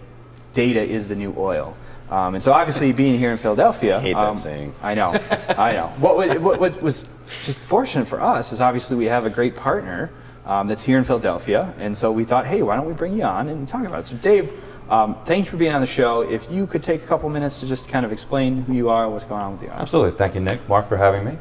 data 0.52 0.80
is 0.80 1.08
the 1.08 1.16
new 1.16 1.34
oil. 1.36 1.76
Um, 2.10 2.34
and 2.34 2.42
so, 2.42 2.52
obviously, 2.52 2.92
being 2.92 3.18
here 3.18 3.32
in 3.32 3.38
Philadelphia, 3.38 3.96
I 3.96 4.00
hate 4.00 4.12
that 4.12 4.18
um, 4.18 4.36
saying. 4.36 4.74
I 4.82 4.94
know, 4.94 5.12
I 5.48 5.72
know. 5.72 5.86
What, 5.98 6.16
what, 6.16 6.40
what, 6.40 6.60
what 6.60 6.82
was 6.82 7.06
just 7.42 7.58
fortunate 7.58 8.06
for 8.06 8.20
us 8.20 8.52
is 8.52 8.60
obviously 8.60 8.96
we 8.96 9.06
have 9.06 9.24
a 9.24 9.30
great 9.30 9.56
partner 9.56 10.10
um, 10.44 10.68
that's 10.68 10.84
here 10.84 10.98
in 10.98 11.04
Philadelphia, 11.04 11.72
and 11.78 11.96
so 11.96 12.12
we 12.12 12.24
thought, 12.24 12.46
hey, 12.46 12.62
why 12.62 12.76
don't 12.76 12.86
we 12.86 12.92
bring 12.92 13.16
you 13.16 13.24
on 13.24 13.48
and 13.48 13.68
talk 13.68 13.86
about 13.86 14.00
it? 14.00 14.08
So, 14.08 14.16
Dave, 14.18 14.52
um, 14.90 15.16
thank 15.24 15.44
you 15.44 15.50
for 15.50 15.56
being 15.56 15.72
on 15.72 15.80
the 15.80 15.86
show. 15.86 16.20
If 16.20 16.50
you 16.50 16.66
could 16.66 16.82
take 16.82 17.02
a 17.02 17.06
couple 17.06 17.28
minutes 17.30 17.60
to 17.60 17.66
just 17.66 17.88
kind 17.88 18.04
of 18.04 18.12
explain 18.12 18.62
who 18.62 18.74
you 18.74 18.88
are, 18.88 19.08
what's 19.08 19.24
going 19.24 19.40
on 19.40 19.52
with 19.52 19.60
the 19.60 19.66
you. 19.66 19.72
Absolutely. 19.72 20.16
Thank 20.18 20.34
you, 20.34 20.40
Nick. 20.40 20.68
Mark, 20.68 20.88
for 20.88 20.96
having 20.96 21.24
me. 21.24 21.38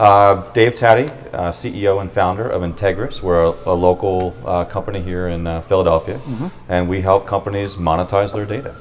Uh, 0.00 0.50
Dave 0.52 0.74
Taddy, 0.74 1.08
uh, 1.32 1.50
CEO 1.52 2.00
and 2.00 2.10
founder 2.10 2.48
of 2.48 2.62
Integris. 2.62 3.22
We're 3.22 3.44
a, 3.44 3.54
a 3.66 3.74
local 3.74 4.34
uh, 4.44 4.64
company 4.64 5.00
here 5.00 5.28
in 5.28 5.46
uh, 5.46 5.60
Philadelphia, 5.60 6.20
and 6.68 6.88
we 6.88 7.00
help 7.00 7.26
companies 7.26 7.74
monetize 7.76 8.32
their 8.32 8.46
data. 8.46 8.74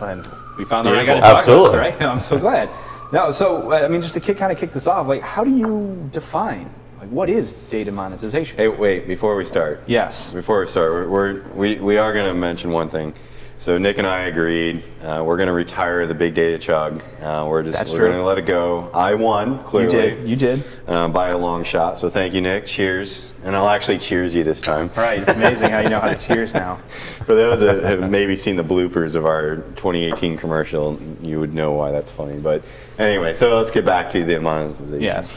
And 0.00 0.26
we 0.56 0.64
found 0.64 0.86
the 0.86 0.92
right 0.92 1.04
Beautiful. 1.04 1.06
guy 1.06 1.14
to 1.14 1.20
talk 1.20 1.38
Absolutely. 1.38 1.78
right? 1.78 2.02
I'm 2.02 2.20
so 2.20 2.38
glad. 2.38 2.70
No, 3.12 3.30
so 3.30 3.70
uh, 3.70 3.82
I 3.84 3.88
mean, 3.88 4.00
just 4.00 4.14
to 4.14 4.20
kick, 4.20 4.38
kind 4.38 4.50
of 4.50 4.58
kick 4.58 4.72
this 4.72 4.86
off, 4.86 5.06
like, 5.06 5.20
how 5.20 5.44
do 5.44 5.54
you 5.54 6.08
define 6.12 6.70
like 7.04 7.12
what 7.12 7.28
is 7.28 7.54
data 7.68 7.92
monetization? 7.92 8.56
Hey, 8.56 8.68
wait, 8.68 9.06
before 9.06 9.36
we 9.36 9.44
start. 9.44 9.82
Yes. 9.86 10.32
Before 10.32 10.60
we 10.60 10.66
start, 10.66 10.92
we're, 10.92 11.08
we're, 11.08 11.42
we, 11.54 11.76
we 11.76 11.98
are 11.98 12.12
going 12.14 12.26
to 12.26 12.34
mention 12.34 12.70
one 12.70 12.88
thing. 12.88 13.12
So 13.58 13.78
Nick 13.78 13.98
and 13.98 14.06
I 14.06 14.22
agreed. 14.22 14.82
Uh, 15.02 15.22
we're 15.24 15.36
going 15.36 15.46
to 15.46 15.52
retire 15.52 16.06
the 16.06 16.14
big 16.14 16.34
data 16.34 16.58
chug. 16.58 17.02
Uh, 17.20 17.46
we're 17.48 17.62
just 17.62 17.78
That's 17.78 17.92
we're 17.92 18.08
going 18.08 18.18
to 18.18 18.24
let 18.24 18.36
it 18.36 18.46
go. 18.46 18.90
I 18.92 19.14
won 19.14 19.62
clearly. 19.64 19.94
You 19.96 20.02
did. 20.02 20.28
You 20.28 20.36
did. 20.36 20.64
Uh, 20.88 21.08
by 21.08 21.28
a 21.28 21.38
long 21.38 21.62
shot. 21.62 21.98
So 21.98 22.10
thank 22.10 22.34
you, 22.34 22.40
Nick. 22.40 22.66
Cheers. 22.66 23.32
And 23.44 23.54
I'll 23.54 23.68
actually 23.68 23.98
cheers 23.98 24.34
you 24.34 24.44
this 24.44 24.60
time. 24.60 24.90
Right. 24.96 25.20
It's 25.20 25.30
amazing 25.30 25.70
how 25.70 25.80
you 25.80 25.88
know 25.88 26.00
how 26.00 26.12
to 26.12 26.18
cheers 26.18 26.52
now. 26.52 26.80
For 27.26 27.34
those 27.34 27.60
that 27.60 27.82
have 27.84 28.10
maybe 28.10 28.34
seen 28.34 28.56
the 28.56 28.64
bloopers 28.64 29.14
of 29.14 29.24
our 29.24 29.56
2018 29.56 30.36
commercial, 30.36 31.00
you 31.22 31.38
would 31.40 31.54
know 31.54 31.72
why 31.72 31.90
that's 31.90 32.10
funny. 32.10 32.38
But 32.38 32.64
anyway, 32.98 33.34
so 33.34 33.56
let's 33.56 33.70
get 33.70 33.86
back 33.86 34.10
to 34.10 34.24
the 34.24 34.40
monetization. 34.40 35.00
Yes, 35.00 35.34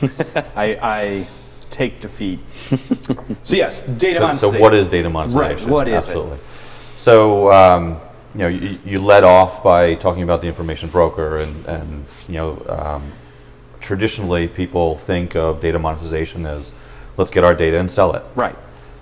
I, 0.55 0.77
I 0.81 1.27
take 1.71 2.01
defeat. 2.01 2.39
So 3.43 3.55
yes, 3.55 3.83
data 3.83 4.15
So, 4.15 4.21
monetization. 4.21 4.51
so 4.53 4.59
what 4.59 4.74
is 4.74 4.89
data 4.89 5.09
monetization? 5.09 5.65
Right. 5.67 5.71
What 5.71 5.88
is 5.88 5.93
Absolutely. 5.95 6.38
So, 6.97 7.51
um, 7.51 8.00
you 8.33 8.39
know, 8.39 8.47
you, 8.50 8.77
you 8.86 9.00
led 9.01 9.24
off 9.24 9.63
by 9.63 9.95
talking 9.95 10.24
about 10.24 10.41
the 10.41 10.47
information 10.47 10.89
broker, 10.89 11.38
and, 11.38 11.65
and 11.65 12.05
you 12.27 12.33
know, 12.36 12.65
um, 12.67 13.12
traditionally 13.79 14.47
people 14.47 14.97
think 14.97 15.36
of 15.36 15.62
data 15.62 15.79
monetization 15.79 16.45
as 16.45 16.71
let's 17.15 17.31
get 17.31 17.43
our 17.43 17.53
data 17.55 17.79
and 17.79 17.89
sell 17.89 18.13
it. 18.15 18.24
Right. 18.36 18.55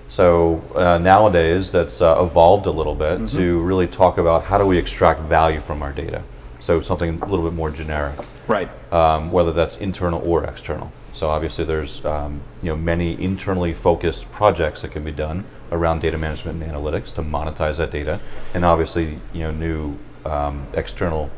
So 0.08 0.62
uh, 0.76 1.00
nowadays, 1.00 1.72
that's 1.72 2.02
uh, 2.02 2.22
evolved 2.24 2.68
a 2.68 2.72
little 2.72 2.96
bit 2.96 3.28
to 3.30 3.62
really 3.62 3.88
talk 3.88 4.20
about 4.20 4.44
how 4.44 4.58
do 4.60 4.66
we 4.66 4.78
extract 4.78 5.22
value 5.22 5.60
from 5.60 5.82
our 5.82 5.92
data. 5.92 6.22
So 6.60 6.82
something 6.82 7.20
a 7.22 7.26
little 7.26 7.46
bit 7.46 7.54
more 7.56 7.72
generic, 7.72 8.20
Right. 8.48 8.70
um, 8.94 9.32
whether 9.32 9.52
that's 9.52 9.78
internal 9.78 10.22
or 10.24 10.44
external. 10.44 10.92
So 11.16 11.30
obviously, 11.30 11.64
there's 11.64 12.04
um, 12.04 12.42
you 12.62 12.72
know 12.72 12.76
many 12.76 13.20
internally 13.24 13.74
focused 13.74 14.30
projects 14.32 14.82
that 14.82 14.92
can 14.92 15.06
be 15.06 15.14
done 15.14 15.46
around 15.72 16.02
data 16.02 16.18
management 16.18 16.62
and 16.62 16.70
analytics 16.70 17.14
to 17.14 17.22
monetize 17.22 17.78
that 17.78 17.90
data, 17.90 18.20
and 18.54 18.66
obviously 18.66 19.22
you 19.32 19.44
know 19.44 19.52
new 19.52 19.98
um, 20.26 20.68
external 20.74 21.32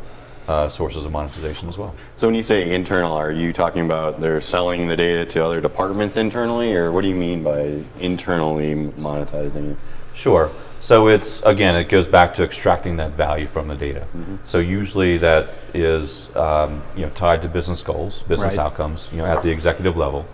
uh, 0.47 0.67
sources 0.67 1.05
of 1.05 1.11
monetization 1.11 1.69
as 1.69 1.77
well. 1.77 1.93
So 2.15 2.27
when 2.27 2.33
you 2.33 2.41
say 2.41 2.73
internal, 2.73 3.13
are 3.13 3.31
you 3.31 3.53
talking 3.53 3.85
about 3.85 4.19
they're 4.19 4.41
selling 4.41 4.87
the 4.87 4.97
data 4.97 5.27
to 5.27 5.45
other 5.45 5.61
departments 5.61 6.17
internally, 6.17 6.73
or 6.73 6.91
what 6.91 7.03
do 7.03 7.09
you 7.09 7.15
mean 7.15 7.43
by 7.43 7.83
internally 7.99 8.73
monetizing 8.73 9.73
it? 9.73 9.77
Sure. 10.15 10.49
So 10.79 11.07
it's 11.07 11.41
again, 11.41 11.75
it 11.75 11.89
goes 11.89 12.07
back 12.07 12.33
to 12.35 12.43
extracting 12.43 12.97
that 12.97 13.11
value 13.11 13.47
from 13.47 13.67
the 13.67 13.75
data. 13.75 14.07
So 14.43 14.59
usually 14.59 15.17
that 15.17 15.49
is 15.73 16.33
um, 16.35 16.83
you 16.95 17.03
know 17.03 17.09
tied 17.11 17.41
to 17.41 17.47
business 17.47 17.81
goals, 17.81 18.23
business 18.27 18.57
Right. 18.57 18.65
outcomes, 18.65 19.09
you 19.11 19.17
know, 19.17 19.25
at 19.25 19.43
the 19.43 19.49
executive 19.49 19.97
level, 19.97 20.25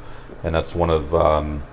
and 0.43 0.53
that's 0.53 0.75
one 0.75 0.89
of 0.89 1.13
um, 1.15 1.63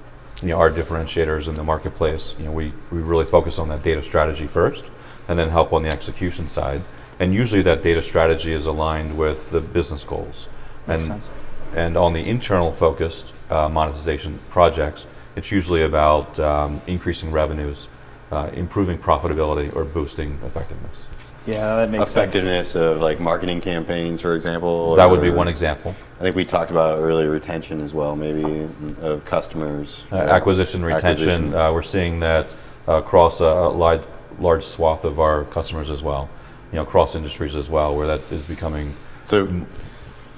you 0.40 0.48
know 0.48 0.58
our 0.58 0.70
differentiators 0.70 1.48
in 1.48 1.54
the 1.54 1.64
marketplace. 1.64 2.34
You 2.38 2.46
know, 2.46 2.52
we 2.52 2.72
we 2.90 3.00
really 3.00 3.24
focus 3.24 3.58
on 3.58 3.68
that 3.68 3.82
data 3.82 4.02
strategy 4.02 4.46
first, 4.46 4.84
and 5.28 5.38
then 5.38 5.50
help 5.50 5.72
on 5.72 5.82
the 5.82 5.90
execution 5.90 6.48
side. 6.48 6.82
And 7.18 7.34
usually 7.34 7.62
that 7.62 7.82
data 7.82 8.00
strategy 8.00 8.52
is 8.52 8.66
aligned 8.66 9.18
with 9.18 9.50
the 9.50 9.60
business 9.60 10.04
goals. 10.04 10.46
Makes 10.86 11.08
and, 11.08 11.22
sense. 11.22 11.30
And 11.74 11.96
on 11.96 12.14
the 12.14 12.26
internal 12.26 12.72
focused 12.72 13.32
uh, 13.50 13.68
monetization 13.68 14.40
projects, 14.48 15.04
it's 15.36 15.52
usually 15.52 15.82
about 15.82 16.38
um, 16.40 16.80
increasing 16.86 17.30
revenues, 17.30 17.86
uh, 18.30 18.50
improving 18.52 18.98
profitability, 18.98 19.74
or 19.74 19.84
boosting 19.84 20.38
effectiveness. 20.44 21.04
Yeah, 21.46 21.76
that 21.76 21.90
makes 21.90 22.10
sense. 22.10 22.28
Effectiveness 22.34 22.74
of 22.76 23.00
like 23.00 23.18
marketing 23.18 23.60
campaigns, 23.60 24.20
for 24.20 24.36
example. 24.36 24.94
That 24.94 25.10
would 25.10 25.22
be 25.22 25.30
one 25.30 25.48
example. 25.48 25.94
I 26.18 26.22
think 26.22 26.36
we 26.36 26.44
talked 26.44 26.70
about 26.70 26.98
earlier 27.00 27.30
retention 27.30 27.80
as 27.80 27.94
well, 27.94 28.14
maybe 28.14 28.68
of 29.00 29.24
customers. 29.24 30.04
Uh, 30.12 30.16
acquisition, 30.16 30.84
retention, 30.84 31.10
Acquisition. 31.10 31.54
Uh, 31.54 31.72
we're 31.72 31.82
seeing 31.82 32.20
that 32.20 32.48
uh, 32.86 32.94
across 32.96 33.40
a, 33.40 33.44
a 33.44 33.68
large, 33.70 34.02
large 34.38 34.62
swath 34.64 35.04
of 35.04 35.18
our 35.18 35.44
customers 35.44 35.88
as 35.90 36.02
well, 36.02 36.28
you 36.72 36.76
know, 36.76 36.82
across 36.82 37.14
industries 37.14 37.56
as 37.56 37.68
well, 37.70 37.96
where 37.96 38.06
that 38.06 38.20
is 38.30 38.44
becoming, 38.44 38.94
So, 39.24 39.48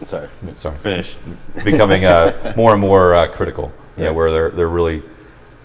sorry, 0.07 0.29
sorry, 0.55 0.79
finish. 0.79 1.17
becoming 1.65 2.05
uh, 2.05 2.55
more 2.57 2.73
and 2.73 2.81
more 2.81 3.15
uh, 3.15 3.27
critical, 3.27 3.73
you 3.97 4.05
know, 4.05 4.11
Yeah. 4.11 4.17
where 4.17 4.31
they're, 4.31 4.51
they're 4.51 4.69
really 4.69 5.03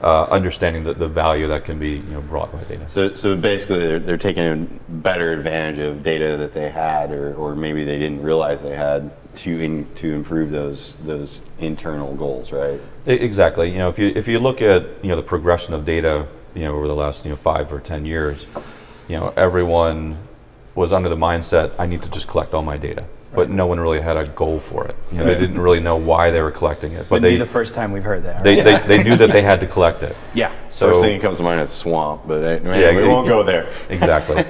uh, 0.02 0.24
understanding 0.26 0.84
the, 0.84 0.94
the 0.94 1.08
value 1.08 1.48
that 1.48 1.66
can 1.66 1.80
be 1.80 1.92
you 1.92 2.04
know, 2.04 2.22
brought 2.22 2.52
by 2.52 2.64
data. 2.66 2.88
So, 2.88 3.14
so 3.14 3.36
basically, 3.36 3.80
they're, 3.80 4.00
they're 4.00 4.18
taking 4.18 4.80
better 4.88 5.34
advantage 5.34 5.80
of 5.80 6.04
data 6.04 6.38
that 6.38 6.54
they 6.54 6.70
had, 6.70 7.12
or, 7.12 7.34
or 7.36 7.56
maybe 7.56 7.84
they 7.84 7.98
didn't 7.98 8.22
realize 8.22 8.62
they 8.62 8.76
had 8.76 9.12
to 9.38 9.60
in, 9.60 9.96
to 9.96 10.14
improve 10.14 10.52
those 10.52 10.96
those 11.04 11.42
internal 11.60 12.16
goals, 12.16 12.52
right? 12.52 12.80
Exactly. 13.06 13.72
You 13.72 13.78
know, 13.80 13.90
if 13.90 14.00
you 14.00 14.12
if 14.16 14.28
you 14.28 14.40
look 14.40 14.62
at 14.62 14.84
you 15.02 15.10
know 15.10 15.16
the 15.16 15.24
progression 15.24 15.74
of 15.74 15.86
data, 15.86 16.28
you 16.54 16.64
know, 16.64 16.76
over 16.76 16.88
the 16.88 16.96
last 16.96 17.26
you 17.26 17.32
know 17.32 17.36
five 17.36 17.72
or 17.72 17.80
ten 17.80 18.06
years, 18.06 18.46
you 19.08 19.18
know, 19.18 19.34
everyone 19.36 20.18
was 20.76 20.94
under 20.94 21.10
the 21.10 21.16
mindset 21.16 21.74
I 21.80 21.88
need 21.88 22.04
to 22.04 22.10
just 22.10 22.28
collect 22.28 22.54
all 22.54 22.62
my 22.62 22.78
data, 22.78 23.06
but 23.34 23.50
no 23.50 23.68
one 23.68 23.80
really 23.80 24.02
had 24.02 24.18
a 24.18 24.28
goal 24.30 24.60
for 24.60 24.88
it. 24.88 24.96
You 25.12 25.20
know, 25.20 25.26
they 25.26 25.36
didn't 25.36 25.60
really 25.60 25.80
know 25.80 25.96
why 25.96 26.32
they 26.32 26.42
were 26.42 26.52
collecting 26.52 26.94
it, 26.94 27.02
but 27.10 27.12
Wouldn't 27.22 27.32
be 27.32 27.36
they 27.36 27.40
the 27.40 27.46
first 27.46 27.74
time 27.74 27.92
we've 27.92 28.04
heard 28.04 28.24
that. 28.24 28.44
they, 28.44 28.62
right? 28.62 28.86
they, 28.86 28.98
they 28.98 29.04
knew 29.04 29.16
that 29.18 29.32
they 29.32 29.42
had 29.42 29.60
to 29.60 29.68
collect 29.68 30.04
it. 30.04 30.16
yeah. 30.34 30.52
So 30.70 30.90
First 30.90 31.02
thing 31.02 31.20
that 31.20 31.26
comes 31.26 31.38
to 31.38 31.44
mind 31.44 31.62
is 31.62 31.72
swamp, 31.72 32.24
but 32.28 32.42
Yeah, 32.64 32.96
we 32.96 33.04
it- 33.04 33.08
won't 33.08 33.28
go 33.28 33.44
there. 33.44 33.68
exactly. 33.90 34.44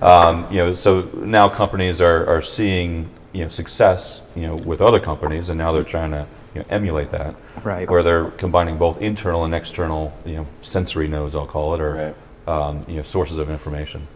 um, 0.00 0.46
you 0.50 0.58
know, 0.58 0.74
so 0.74 1.02
now 1.14 1.48
companies 1.48 2.00
are, 2.00 2.26
are 2.26 2.42
seeing 2.42 3.08
you 3.32 3.42
know 3.42 3.48
success 3.48 4.20
you 4.36 4.46
know 4.46 4.54
with 4.56 4.80
other 4.80 5.00
companies, 5.00 5.48
and 5.48 5.58
now 5.58 5.72
they're 5.72 5.82
trying 5.82 6.10
to 6.12 6.26
you 6.54 6.60
know, 6.60 6.66
emulate 6.70 7.10
that. 7.10 7.34
Right. 7.64 7.88
Where 7.88 8.02
they're 8.02 8.30
combining 8.32 8.78
both 8.78 9.00
internal 9.00 9.44
and 9.44 9.54
external 9.54 10.12
you 10.24 10.36
know 10.36 10.46
sensory 10.62 11.08
nodes, 11.08 11.34
I'll 11.34 11.46
call 11.46 11.74
it, 11.74 11.80
or 11.80 12.14
um, 12.46 12.84
you 12.88 12.96
know 12.96 13.02
sources 13.02 13.38
of 13.38 13.50
information. 13.50 14.06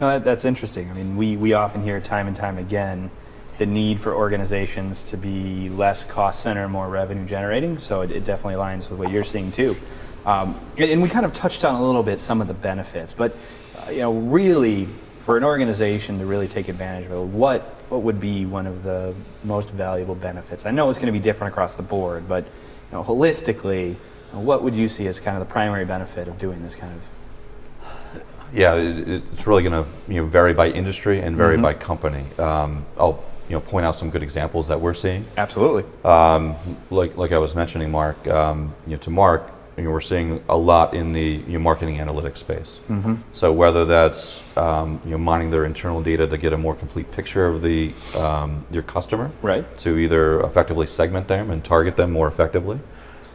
No, 0.00 0.08
that, 0.08 0.24
that's 0.24 0.44
interesting. 0.44 0.90
I 0.90 0.94
mean, 0.94 1.16
we, 1.16 1.36
we 1.36 1.52
often 1.52 1.80
hear 1.82 2.00
time 2.00 2.26
and 2.26 2.34
time 2.34 2.58
again 2.58 3.08
the 3.58 3.66
need 3.66 4.00
for 4.00 4.14
organizations 4.14 5.02
to 5.04 5.16
be 5.16 5.68
less 5.70 6.04
cost 6.04 6.42
center, 6.42 6.68
more 6.68 6.88
revenue 6.88 7.26
generating. 7.26 7.78
So 7.78 8.00
it, 8.00 8.10
it 8.10 8.24
definitely 8.24 8.54
aligns 8.54 8.88
with 8.90 8.98
what 8.98 9.10
you're 9.10 9.24
seeing 9.24 9.52
too. 9.52 9.76
Um, 10.24 10.58
and, 10.78 10.90
and 10.90 11.02
we 11.02 11.08
kind 11.08 11.26
of 11.26 11.32
touched 11.32 11.64
on 11.64 11.74
a 11.80 11.84
little 11.84 12.02
bit 12.02 12.20
some 12.20 12.40
of 12.40 12.48
the 12.48 12.54
benefits, 12.54 13.12
but 13.12 13.36
uh, 13.86 13.90
you 13.90 13.98
know, 13.98 14.12
really 14.12 14.88
for 15.20 15.36
an 15.36 15.44
organization 15.44 16.18
to 16.18 16.26
really 16.26 16.48
take 16.48 16.68
advantage 16.68 17.06
of 17.06 17.12
it, 17.12 17.24
what 17.24 17.62
what 17.88 18.02
would 18.02 18.20
be 18.20 18.46
one 18.46 18.66
of 18.66 18.82
the 18.82 19.14
most 19.44 19.70
valuable 19.70 20.14
benefits? 20.14 20.64
I 20.64 20.70
know 20.70 20.88
it's 20.88 20.98
going 20.98 21.12
to 21.12 21.18
be 21.18 21.22
different 21.22 21.52
across 21.52 21.74
the 21.74 21.82
board, 21.82 22.26
but 22.28 22.44
you 22.44 22.50
know, 22.92 23.04
holistically, 23.04 23.96
what 24.32 24.62
would 24.62 24.74
you 24.74 24.88
see 24.88 25.06
as 25.08 25.20
kind 25.20 25.36
of 25.36 25.46
the 25.46 25.52
primary 25.52 25.84
benefit 25.84 26.26
of 26.26 26.38
doing 26.38 26.62
this 26.62 26.74
kind 26.74 26.92
of? 26.94 28.22
Yeah, 28.54 28.74
it, 28.76 29.08
it- 29.08 29.22
it's 29.32 29.46
really 29.46 29.62
going 29.62 29.84
to 29.84 29.90
you 30.08 30.22
know 30.22 30.26
vary 30.26 30.54
by 30.54 30.68
industry 30.68 31.20
and 31.20 31.36
vary 31.36 31.56
by 31.58 31.74
company. 31.74 32.24
Um, 32.38 32.84
I'll 32.98 33.22
you 33.52 33.58
know 33.58 33.60
point 33.60 33.84
out 33.84 33.94
some 33.94 34.08
good 34.08 34.22
examples 34.22 34.68
that 34.68 34.80
we're 34.80 34.94
seeing. 34.94 35.26
Absolutely. 35.36 35.84
Um, 36.06 36.56
like, 36.90 37.18
like 37.18 37.32
I 37.32 37.38
was 37.38 37.54
mentioning, 37.54 37.90
Mark, 37.90 38.26
um, 38.26 38.74
you 38.86 38.92
know, 38.92 38.96
to 38.96 39.10
Mark, 39.10 39.42
you 39.76 39.84
know, 39.84 39.90
we're 39.90 40.00
seeing 40.00 40.42
a 40.48 40.56
lot 40.56 40.94
in 40.94 41.12
the 41.12 41.20
you 41.46 41.52
know, 41.52 41.58
marketing 41.58 41.98
analytics 41.98 42.38
space. 42.38 42.80
So 43.32 43.52
whether 43.52 43.84
that's 43.84 44.40
um, 44.56 45.02
you 45.04 45.10
know, 45.10 45.18
mining 45.18 45.50
their 45.50 45.66
internal 45.66 46.00
data 46.02 46.26
to 46.26 46.38
get 46.38 46.54
a 46.54 46.56
more 46.56 46.74
complete 46.74 47.12
picture 47.12 47.44
of 47.46 47.60
the 47.60 47.92
um, 48.16 48.64
your 48.70 48.84
customer, 48.84 49.30
Right. 49.42 49.64
to 49.80 49.98
either 49.98 50.40
effectively 50.40 50.86
segment 50.86 51.28
them 51.28 51.50
and 51.50 51.62
target 51.62 51.94
them 51.96 52.10
more 52.10 52.28
effectively, 52.28 52.78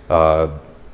uh, 0.09 0.47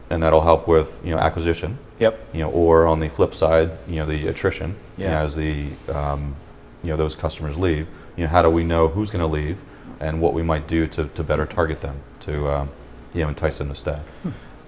and 0.09 0.21
that'll 0.21 0.41
help 0.41 0.67
with 0.67 0.99
you 1.01 1.11
know 1.15 1.17
acquisition. 1.21 1.77
Yep. 1.99 2.13
You 2.33 2.41
know, 2.41 2.49
or 2.51 2.87
on 2.87 2.99
the 2.99 3.07
flip 3.07 3.33
side, 3.33 3.71
you 3.87 3.97
know, 3.97 4.05
the 4.05 4.27
attrition. 4.27 4.75
you 4.97 5.05
know, 5.05 5.11
as 5.25 5.33
the 5.35 5.67
um, 5.87 6.35
you 6.83 6.89
know 6.89 6.97
those 6.97 7.15
customers 7.15 7.57
leave, 7.57 7.87
you 8.17 8.23
know, 8.23 8.29
how 8.29 8.41
do 8.41 8.49
we 8.49 8.63
know 8.63 8.87
who's 8.89 9.09
going 9.09 9.21
to 9.21 9.27
leave, 9.27 9.57
and 9.99 10.21
what 10.21 10.33
we 10.33 10.43
might 10.43 10.67
do 10.67 10.85
to, 10.87 11.05
to 11.05 11.23
better 11.23 11.45
target 11.45 11.81
them 11.81 12.01
to 12.21 12.49
um, 12.49 12.69
you 13.13 13.21
know 13.21 13.29
entice 13.29 13.57
them 13.57 13.69
to 13.69 13.75
stay. 13.75 13.99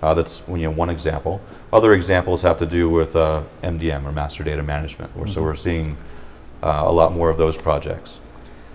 Uh, 0.01 0.13
that's 0.13 0.41
you 0.47 0.57
know 0.57 0.71
one 0.71 0.89
example. 0.89 1.41
Other 1.73 1.93
examples 1.93 2.41
have 2.43 2.57
to 2.59 2.65
do 2.65 2.89
with 2.89 3.15
uh, 3.15 3.43
MDM 3.63 4.05
or 4.05 4.11
master 4.11 4.43
data 4.43 4.63
management. 4.63 5.11
Or 5.17 5.27
So 5.27 5.41
we're 5.41 5.55
seeing 5.55 5.97
uh, 6.63 6.83
a 6.85 6.91
lot 6.91 7.13
more 7.13 7.29
of 7.29 7.37
those 7.37 7.57
projects. 7.57 8.19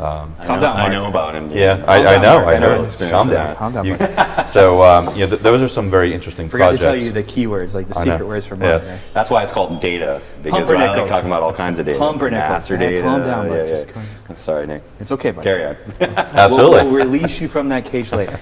Um, 0.01 0.35
I 0.39 0.47
Calm 0.47 0.57
know, 0.57 0.61
down, 0.63 0.77
I 0.79 0.89
know 0.89 1.07
about 1.09 1.35
him. 1.35 1.51
yeah, 1.51 1.77
Calm 1.77 1.89
I, 1.91 1.97
I 2.07 2.23
know, 2.23 2.41
Mark. 2.41 2.47
I 2.47 2.55
I 2.55 2.59
know 2.59 2.83
know. 2.85 3.11
Calm 3.11 3.29
down. 3.29 3.57
Calm 3.57 3.73
down. 3.75 3.85
You- 3.85 3.99
Mark. 3.99 4.49
so 4.49 4.83
um, 4.91 5.09
you 5.15 5.21
know, 5.27 5.27
th- 5.29 5.43
those 5.43 5.61
are 5.61 5.69
some 5.69 5.91
very 5.91 6.15
interesting 6.15 6.49
Forgot 6.49 6.71
to 6.71 6.79
projects. 6.79 6.85
tell 6.85 6.97
you 6.97 7.13
the 7.13 7.23
keywords, 7.23 7.75
like 7.75 7.87
the 7.87 7.95
secret 7.95 8.27
words 8.27 8.47
for 8.47 8.57
Mark. 8.57 8.83
Yes. 8.83 8.91
right? 8.91 9.01
That's 9.13 9.29
why 9.29 9.43
it's 9.43 9.53
called 9.53 9.79
data 9.83 10.23
because 10.43 10.57
I 10.71 10.75
Pumpernickel. 10.75 11.01
like 11.03 11.09
talking 11.09 11.27
about 11.29 11.43
all 11.43 11.53
kinds 11.53 11.79
of 11.79 11.85
data. 11.85 11.99
Pumpernickel. 11.99 12.49
Master 12.49 12.75
Yeah, 12.75 12.81
data. 12.81 13.03
calm 13.03 13.23
down, 13.25 13.49
bud. 13.49 13.55
yeah, 13.57 13.67
Just 13.67 13.87
yeah. 13.89 13.93
calm- 13.93 14.37
Sorry, 14.39 14.67
Nick. 14.67 14.83
It's 15.01 15.13
okay, 15.13 15.33
buddy. 15.33 15.45
Carry 15.45 15.65
on. 15.67 15.77
Absolutely. 16.01 16.79
We'll, 16.85 16.93
we'll 16.93 17.05
release 17.07 17.39
you 17.41 17.49
from 17.49 17.69
that 17.69 17.85
cage 17.85 18.11
later. 18.13 18.41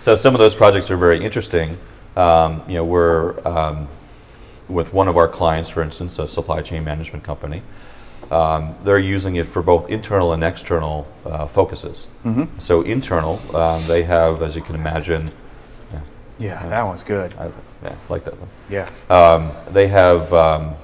So 0.00 0.16
some 0.16 0.34
of 0.34 0.38
those 0.38 0.54
projects 0.54 0.90
are 0.90 0.96
very 0.98 1.24
interesting. 1.24 1.78
Um, 2.16 2.62
you 2.68 2.74
know, 2.74 2.84
we're 2.84 3.38
um, 3.48 3.88
with 4.68 4.92
one 4.92 5.08
of 5.08 5.16
our 5.16 5.28
clients, 5.28 5.70
for 5.70 5.82
instance, 5.82 6.18
a 6.18 6.28
supply 6.28 6.60
chain 6.62 6.84
management 6.84 7.24
company. 7.24 7.62
Um, 8.30 8.76
they're 8.84 8.98
using 8.98 9.36
it 9.36 9.46
for 9.46 9.60
both 9.62 9.88
internal 9.90 10.32
and 10.32 10.44
external 10.44 11.06
uh, 11.24 11.46
focuses. 11.46 12.06
So 12.58 12.82
internal, 12.82 13.40
um, 13.56 13.86
they 13.88 14.02
have, 14.04 14.42
as 14.42 14.54
you 14.54 14.62
can 14.62 14.76
imagine, 14.76 15.32
yeah, 15.92 16.00
Yeah, 16.38 16.68
that 16.68 16.82
one's 16.82 17.02
good. 17.02 17.34
I 17.38 17.50
yeah, 17.82 17.94
like 18.08 18.24
that 18.24 18.34
one. 18.38 18.48
Yeah. 18.68 18.88
Um, 19.08 19.50
they 19.72 19.88
have 19.88 20.32
um, 20.32 20.74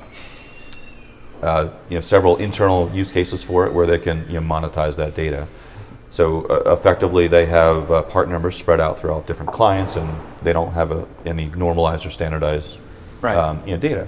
uh, 1.43 1.69
you 1.89 1.97
know 1.97 2.01
several 2.01 2.37
internal 2.39 2.91
use 2.95 3.11
cases 3.11 3.43
for 3.43 3.67
it 3.67 3.73
where 3.73 3.87
they 3.87 3.99
can 3.99 4.27
you 4.29 4.41
know, 4.41 4.47
monetize 4.47 4.97
that 4.97 5.15
data. 5.15 5.47
So 6.11 6.45
uh, 6.47 6.73
effectively, 6.73 7.29
they 7.29 7.47
have 7.47 7.91
uh, 7.91 8.03
part 8.03 8.29
numbers 8.31 8.57
spread 8.57 8.81
out 8.81 8.99
throughout 8.99 9.27
different 9.27 9.53
clients, 9.53 9.97
and 9.97 10.09
they 10.43 10.53
don't 10.53 10.73
have 10.73 10.91
a, 10.91 11.07
any 11.27 11.47
normalized 11.47 12.07
or 12.07 12.11
standardized 12.11 12.79
Right. 13.21 13.37
um, 13.37 13.61
you 13.67 13.73
know, 13.73 13.79
data. 13.79 14.07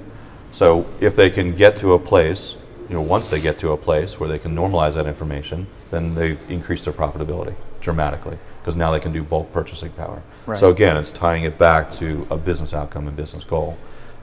So 0.50 0.86
if 1.00 1.14
they 1.16 1.30
can 1.30 1.54
get 1.54 1.76
to 1.78 1.92
a 1.94 1.98
place, 1.98 2.56
you 2.88 2.94
know, 2.94 3.02
once 3.02 3.28
they 3.28 3.40
get 3.40 3.58
to 3.58 3.72
a 3.72 3.76
place 3.76 4.18
where 4.18 4.28
they 4.28 4.38
can 4.38 4.54
normalize 4.54 4.94
that 4.94 5.06
information, 5.06 5.66
then 5.90 6.14
they've 6.14 6.50
increased 6.50 6.84
their 6.84 6.92
profitability 6.92 7.54
dramatically 7.80 8.38
because 8.60 8.76
now 8.76 8.90
they 8.90 9.00
can 9.00 9.12
do 9.12 9.22
bulk 9.22 9.52
purchasing 9.52 9.90
power. 9.92 10.22
Right. 10.46 10.58
So 10.58 10.70
again, 10.70 10.96
it's 10.96 11.12
tying 11.12 11.44
it 11.44 11.58
back 11.58 11.90
to 11.92 12.26
a 12.30 12.36
business 12.36 12.72
outcome 12.72 13.06
and 13.06 13.16
business 13.16 13.44
goal. 13.44 13.76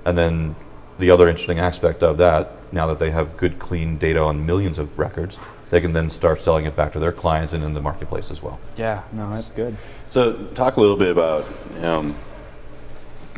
And 0.06 0.18
then 0.18 0.56
the 1.00 1.12
other 1.12 1.28
interesting 1.28 1.60
aspect 1.60 2.04
of 2.04 2.18
that, 2.18 2.52
now 2.74 2.88
that 2.88 3.00
they 3.00 3.12
have 3.12 3.38
good, 3.38 3.60
clean 3.60 3.98
data 3.98 4.20
on 4.20 4.46
millions 4.46 4.80
of 4.80 4.98
records, 4.98 5.38
they 5.70 5.82
can 5.82 5.94
then 5.94 6.10
start 6.10 6.42
selling 6.42 6.66
it 6.66 6.76
back 6.76 6.94
to 6.94 7.00
their 7.00 7.12
clients 7.12 7.54
and 7.54 7.64
in 7.64 7.74
the 7.74 7.82
marketplace 7.82 8.32
as 8.32 8.42
well. 8.42 8.60
Yeah, 8.78 9.04
no, 9.12 9.32
that's 9.32 9.50
good. 9.50 9.76
So, 10.10 10.34
talk 10.54 10.78
a 10.78 10.82
little 10.82 10.96
bit 10.96 11.10
about 11.10 11.46
um, 11.82 12.16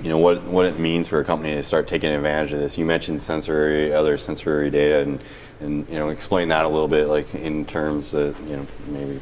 you 0.01 0.09
know 0.09 0.17
what 0.17 0.43
what 0.43 0.65
it 0.65 0.79
means 0.79 1.07
for 1.07 1.19
a 1.19 1.23
company 1.23 1.55
to 1.55 1.63
start 1.63 1.87
taking 1.87 2.11
advantage 2.11 2.53
of 2.53 2.59
this. 2.59 2.77
You 2.77 2.85
mentioned 2.85 3.21
sensory, 3.21 3.93
other 3.93 4.17
sensory 4.17 4.69
data, 4.69 5.01
and 5.01 5.19
and 5.59 5.87
you 5.89 5.95
know 5.95 6.09
explain 6.09 6.49
that 6.49 6.65
a 6.65 6.69
little 6.69 6.87
bit, 6.87 7.07
like 7.07 7.33
in 7.33 7.65
terms 7.65 8.11
that 8.11 8.35
you 8.47 8.57
know 8.57 8.67
maybe 8.87 9.19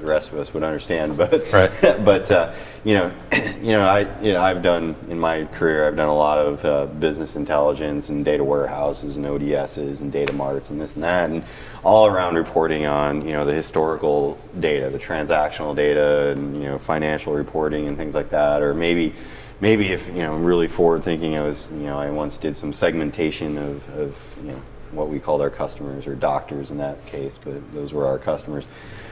the 0.00 0.04
rest 0.04 0.32
of 0.32 0.38
us 0.38 0.52
would 0.52 0.62
understand. 0.64 1.16
But 1.16 1.52
Right. 1.52 1.70
but 2.04 2.30
uh, 2.30 2.52
you 2.84 2.94
know 2.94 3.12
you 3.62 3.72
know 3.72 3.86
I 3.86 4.20
you 4.20 4.32
know 4.32 4.42
I've 4.42 4.62
done 4.62 4.96
in 5.08 5.20
my 5.20 5.44
career 5.44 5.86
I've 5.86 5.96
done 5.96 6.08
a 6.08 6.16
lot 6.16 6.38
of 6.38 6.64
uh, 6.64 6.86
business 6.86 7.36
intelligence 7.36 8.08
and 8.08 8.24
data 8.24 8.42
warehouses 8.42 9.16
and 9.16 9.24
ODSs 9.24 10.00
and 10.00 10.10
data 10.10 10.32
marts 10.32 10.70
and 10.70 10.80
this 10.80 10.94
and 10.94 11.04
that 11.04 11.30
and 11.30 11.44
all 11.84 12.06
around 12.06 12.34
reporting 12.34 12.86
on 12.86 13.24
you 13.24 13.34
know 13.34 13.44
the 13.44 13.54
historical 13.54 14.36
data, 14.58 14.90
the 14.90 14.98
transactional 14.98 15.76
data, 15.76 16.30
and 16.30 16.56
you 16.60 16.68
know 16.68 16.78
financial 16.78 17.34
reporting 17.34 17.86
and 17.86 17.96
things 17.96 18.14
like 18.14 18.30
that, 18.30 18.62
or 18.62 18.74
maybe 18.74 19.14
maybe 19.60 19.88
if 19.88 20.06
you 20.08 20.14
know 20.14 20.34
I'm 20.34 20.44
really 20.44 20.68
forward 20.68 21.04
thinking, 21.04 21.36
I 21.36 21.42
was 21.42 21.70
you 21.72 21.84
know 21.84 21.98
I 21.98 22.10
once 22.10 22.38
did 22.38 22.54
some 22.56 22.72
segmentation 22.72 23.58
of, 23.58 23.88
of 23.98 24.36
you 24.42 24.52
know 24.52 24.62
what 24.92 25.08
we 25.08 25.18
called 25.18 25.40
our 25.40 25.50
customers 25.50 26.06
or 26.06 26.14
doctors 26.14 26.70
in 26.70 26.78
that 26.78 27.04
case, 27.06 27.38
but 27.42 27.72
those 27.72 27.92
were 27.92 28.06
our 28.06 28.18
customers. 28.18 28.66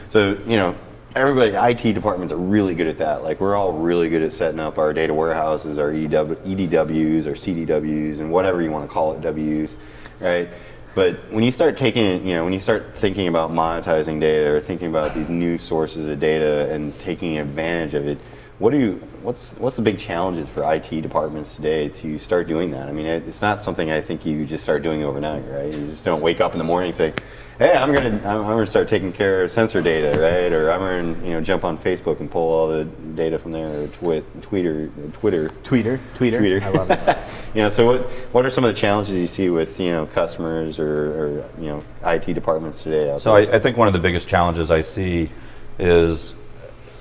So 0.08 0.38
you 0.46 0.56
know 0.56 0.74
everybody 1.14 1.52
IT 1.52 1.92
departments 1.92 2.32
are 2.32 2.38
really 2.38 2.74
good 2.74 2.88
at 2.88 2.98
that. 2.98 3.22
Like 3.22 3.40
we're 3.40 3.54
all 3.54 3.72
really 3.72 4.08
good 4.08 4.22
at 4.22 4.32
setting 4.32 4.60
up 4.60 4.78
our 4.78 4.92
data 4.92 5.14
warehouses, 5.14 5.78
our 5.78 5.92
EDWs, 5.92 7.26
or 7.26 7.32
CDWs, 7.32 8.20
and 8.20 8.30
whatever 8.30 8.62
you 8.62 8.70
want 8.70 8.88
to 8.88 8.92
call 8.92 9.12
it, 9.12 9.20
Ws, 9.20 9.76
right? 10.20 10.48
But 10.94 11.32
when 11.32 11.42
you 11.42 11.50
start 11.50 11.76
taking, 11.76 12.26
you 12.26 12.34
know, 12.34 12.44
when 12.44 12.52
you 12.52 12.60
start 12.60 12.94
thinking 12.96 13.26
about 13.26 13.50
monetizing 13.50 14.20
data 14.20 14.48
or 14.50 14.60
thinking 14.60 14.88
about 14.88 15.14
these 15.14 15.28
new 15.28 15.58
sources 15.58 16.06
of 16.06 16.20
data 16.20 16.72
and 16.72 16.96
taking 17.00 17.38
advantage 17.38 17.94
of 17.94 18.06
it, 18.06 18.18
what 18.58 18.70
do 18.70 18.78
you, 18.78 18.92
what's, 19.22 19.56
what's 19.58 19.76
the 19.76 19.82
big 19.82 19.98
challenges 19.98 20.48
for 20.48 20.72
IT 20.72 20.88
departments 21.00 21.56
today 21.56 21.88
to 21.88 22.18
start 22.18 22.46
doing 22.46 22.70
that? 22.70 22.88
I 22.88 22.92
mean, 22.92 23.06
it, 23.06 23.24
it's 23.26 23.42
not 23.42 23.60
something 23.60 23.90
I 23.90 24.00
think 24.00 24.24
you 24.24 24.46
just 24.46 24.62
start 24.62 24.82
doing 24.82 25.02
overnight, 25.02 25.44
right? 25.48 25.72
You 25.72 25.88
just 25.88 26.04
don't 26.04 26.20
wake 26.20 26.40
up 26.40 26.52
in 26.52 26.58
the 26.58 26.64
morning 26.64 26.88
and 26.88 26.96
say, 26.96 27.14
hey, 27.58 27.72
I'm 27.72 27.92
gonna, 27.92 28.10
I'm, 28.24 28.40
I'm 28.42 28.46
gonna 28.46 28.66
start 28.66 28.86
taking 28.86 29.12
care 29.12 29.42
of 29.42 29.50
sensor 29.50 29.82
data, 29.82 30.20
right? 30.20 30.52
Or 30.52 30.70
I'm 30.70 30.80
gonna, 30.80 31.26
you 31.26 31.32
know, 31.32 31.40
jump 31.40 31.64
on 31.64 31.78
Facebook 31.78 32.20
and 32.20 32.30
pull 32.30 32.48
all 32.48 32.68
the 32.68 32.84
data 32.84 33.38
from 33.38 33.52
there, 33.52 33.82
or 33.82 33.88
twit, 33.88 34.42
Twitter, 34.42 34.88
Twitter, 35.14 35.48
Tweeter, 35.64 35.98
tweeter. 36.14 36.38
Tweeter. 36.38 36.62
I 36.62 36.70
love 36.70 36.90
it. 36.90 37.18
you 37.54 37.62
know, 37.62 37.68
so 37.68 37.86
what 37.86 38.00
what 38.32 38.46
are 38.46 38.50
some 38.50 38.64
of 38.64 38.74
the 38.74 38.80
challenges 38.80 39.16
you 39.16 39.26
see 39.26 39.50
with 39.50 39.78
you 39.78 39.90
know 39.90 40.06
customers 40.06 40.78
or, 40.78 40.86
or 40.86 41.50
you 41.58 41.68
know 41.68 41.84
IT 42.04 42.32
departments 42.34 42.82
today? 42.82 43.16
So 43.18 43.34
I. 43.34 43.54
I 43.54 43.58
think 43.58 43.76
one 43.76 43.86
of 43.86 43.94
the 43.94 44.00
biggest 44.00 44.28
challenges 44.28 44.70
I 44.70 44.80
see 44.80 45.30
is 45.78 46.34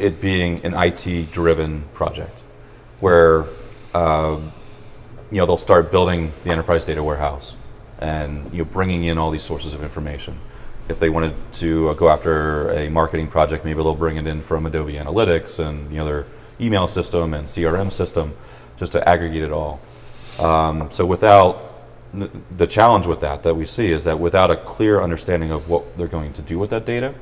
it 0.03 0.19
being 0.19 0.63
an 0.65 0.74
IT-driven 0.74 1.86
project, 1.93 2.39
where 3.00 3.45
um, 3.93 4.51
you 5.31 5.38
know 5.38 5.45
they'll 5.45 5.57
start 5.57 5.91
building 5.91 6.33
the 6.43 6.50
enterprise 6.50 6.83
data 6.83 7.01
warehouse, 7.01 7.55
and 8.00 8.51
you 8.51 8.60
know 8.60 8.65
bringing 8.65 9.05
in 9.05 9.17
all 9.17 9.31
these 9.31 9.43
sources 9.43 9.74
of 9.74 9.81
information. 9.81 10.39
If 10.89 11.00
they 11.00 11.10
wanted 11.10 11.36
to 11.53 11.89
uh, 11.89 11.93
go 11.93 12.10
after 12.10 12.69
a 12.72 12.89
marketing 12.89 13.29
project, 13.29 13.63
maybe 13.63 13.81
they'll 13.81 13.95
bring 13.95 14.17
it 14.17 14.27
in 14.27 14.41
from 14.41 14.65
Adobe 14.65 14.93
Analytics 14.93 15.60
and 15.60 15.91
you 15.91 16.03
their 16.03 16.25
email 16.60 16.88
system 16.88 17.33
and 17.33 17.48
CRM 17.48 17.91
system, 17.91 18.36
just 18.77 18.91
to 18.91 19.07
aggregate 19.07 19.43
it 19.43 19.51
all. 19.51 19.79
Um, 20.39 20.91
so 20.91 21.05
without 21.05 21.74
the 22.57 22.67
challenge 22.67 23.07
with 23.07 23.22
that 23.22 23.41
that 23.41 23.55
we 23.55 23.65
see 23.65 23.91
is 23.91 24.03
that 24.03 24.19
without 24.19 24.51
a 24.51 24.57
clear 24.57 25.01
understanding 25.01 25.51
of 25.51 25.67
what 25.67 25.98
they're 25.98 26.07
going 26.07 26.33
to 26.33 26.41
do 26.41 26.60
with 26.60 26.69
that 26.69 26.86
data, 26.86 27.15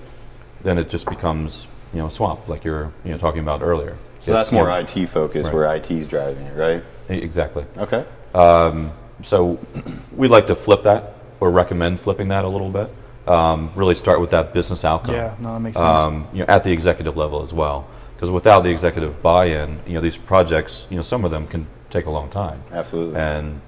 then 0.64 0.78
it 0.78 0.90
just 0.90 1.06
becomes 1.06 1.68
you 1.94 2.00
know 2.00 2.10
swamp 2.10 2.48
like 2.48 2.64
you're 2.64 2.92
you 3.04 3.12
know 3.12 3.18
talking 3.18 3.42
about 3.42 3.62
earlier. 3.62 3.98
so 4.20 4.32
It's, 4.38 4.50
that's 4.50 4.52
you 4.52 4.58
more 4.58 4.68
know, 4.68 4.76
IT 4.78 5.08
focused, 5.10 5.46
Right. 5.46 5.54
where 5.54 5.76
IT's 5.76 6.08
driving 6.08 6.46
it, 6.46 6.56
right? 6.58 6.84
exactly. 7.10 7.66
Okay. 7.78 8.06
Um, 8.34 8.92
so 9.24 9.60
we 10.16 10.28
like 10.28 10.48
to 10.48 10.56
flip 10.56 10.84
that 10.84 11.16
or 11.40 11.52
recommend 11.52 12.00
flipping 12.00 12.30
that 12.30 12.46
a 12.46 12.48
little 12.48 12.70
bit. 12.70 12.90
Um, 13.28 13.72
really 13.76 13.96
start 13.96 14.20
with 14.20 14.32
that 14.32 14.52
business 14.54 14.84
outcome. 14.84 15.16
Yeah, 15.16 15.36
no, 15.40 15.54
that 15.54 15.60
makes 15.60 15.78
sense. 15.78 16.02
Um, 16.02 16.28
you 16.34 16.40
know, 16.40 16.46
at 16.48 16.64
the 16.64 16.72
executive 16.72 17.16
level 17.18 17.44
as 17.44 17.54
well, 17.54 17.88
because 18.16 18.32
without 18.32 18.62
the 18.64 18.70
executive 18.70 19.22
buy-in, 19.22 19.80
you 19.86 19.94
know, 19.94 20.02
these 20.02 20.18
projects, 20.18 20.88
you 20.90 20.96
know, 20.96 21.02
some 21.04 21.24
of 21.24 21.30
them 21.32 21.46
can 21.48 21.68
take 21.90 22.06
a 22.08 22.10
long 22.10 22.30
time. 22.30 22.64
Absolutely. 22.72 23.20
And 23.20 23.62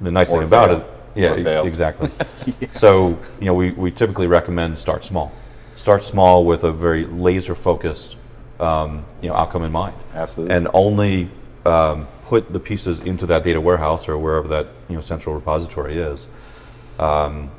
the 0.00 0.10
nice 0.12 0.28
Or 0.30 0.38
thing 0.38 0.46
about 0.46 0.70
it, 0.70 0.86
yeah, 1.16 1.30
Or 1.32 1.42
fail. 1.42 1.66
exactly. 1.66 2.10
So, 2.72 3.18
you 3.40 3.46
know, 3.46 3.54
we, 3.54 3.70
we 3.72 3.90
typically 3.90 4.26
recommend 4.26 4.78
start 4.78 5.04
small. 5.04 5.32
Start 5.76 6.04
small 6.04 6.44
with 6.44 6.64
a 6.64 6.72
very 6.72 7.04
laser-focused, 7.04 8.16
um, 8.60 9.04
you 9.20 9.28
know, 9.28 9.34
outcome 9.34 9.64
in 9.64 9.72
mind. 9.72 9.96
Absolutely. 10.14 10.54
And 10.54 10.68
only 10.72 11.30
um, 11.66 12.06
put 12.24 12.52
the 12.52 12.60
pieces 12.60 13.00
into 13.00 13.26
that 13.26 13.44
data 13.44 13.60
warehouse 13.60 14.08
or 14.08 14.18
wherever 14.18 14.48
that 14.48 14.68
you 14.88 14.94
know 14.94 15.00
central 15.00 15.34
repository 15.34 15.96
is, 15.96 16.26
um, 16.98 17.50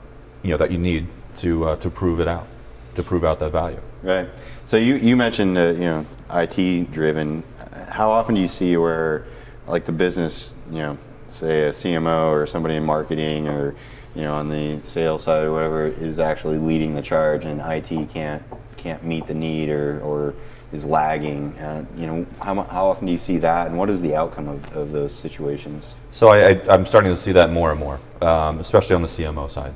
you 0.43 0.51
know, 0.51 0.57
that 0.57 0.71
you 0.71 0.77
need 0.77 1.07
to 1.35 1.65
uh, 1.65 1.75
to 1.77 1.89
prove 1.89 2.19
it 2.19 2.27
out, 2.27 2.47
to 2.95 3.03
prove 3.03 3.23
out 3.23 3.39
that 3.39 3.51
value. 3.51 3.79
Right. 4.03 4.29
So 4.65 4.77
you, 4.77 4.95
you 4.95 5.15
mentioned 5.15 5.57
uh, 5.57 5.67
you 5.69 5.79
know 5.79 6.05
IT 6.31 6.91
driven. 6.91 7.43
How 7.89 8.09
often 8.09 8.35
do 8.35 8.41
you 8.41 8.47
see 8.47 8.77
where 8.77 9.25
like 9.67 9.85
the 9.85 9.91
business 9.91 10.53
you 10.69 10.77
know 10.77 10.97
say 11.29 11.63
a 11.63 11.69
CMO 11.69 12.31
or 12.31 12.47
somebody 12.47 12.75
in 12.75 12.83
marketing 12.83 13.47
or 13.47 13.75
you 14.15 14.21
know 14.21 14.33
on 14.33 14.49
the 14.49 14.79
sales 14.81 15.23
side 15.23 15.43
or 15.43 15.51
whatever 15.53 15.85
is 15.85 16.19
actually 16.19 16.57
leading 16.57 16.95
the 16.95 17.01
charge 17.01 17.45
and 17.45 17.61
IT 17.61 18.09
can't 18.11 18.41
can't 18.77 19.03
meet 19.03 19.27
the 19.27 19.33
need 19.33 19.69
or, 19.69 19.99
or 20.01 20.33
is 20.71 20.85
lagging. 20.85 21.57
Uh, 21.59 21.85
you 21.97 22.07
know 22.07 22.25
how, 22.41 22.61
how 22.63 22.87
often 22.87 23.05
do 23.05 23.11
you 23.11 23.17
see 23.17 23.37
that 23.37 23.67
and 23.67 23.77
what 23.77 23.89
is 23.89 24.01
the 24.01 24.15
outcome 24.15 24.47
of, 24.47 24.75
of 24.77 24.91
those 24.91 25.13
situations? 25.13 25.95
So 26.11 26.29
I, 26.29 26.49
I, 26.49 26.61
I'm 26.69 26.85
starting 26.85 27.11
to 27.11 27.17
see 27.17 27.31
that 27.33 27.51
more 27.51 27.71
and 27.71 27.79
more, 27.79 27.99
um, 28.21 28.59
especially 28.59 28.95
on 28.95 29.01
the 29.01 29.07
CMO 29.07 29.49
side, 29.51 29.73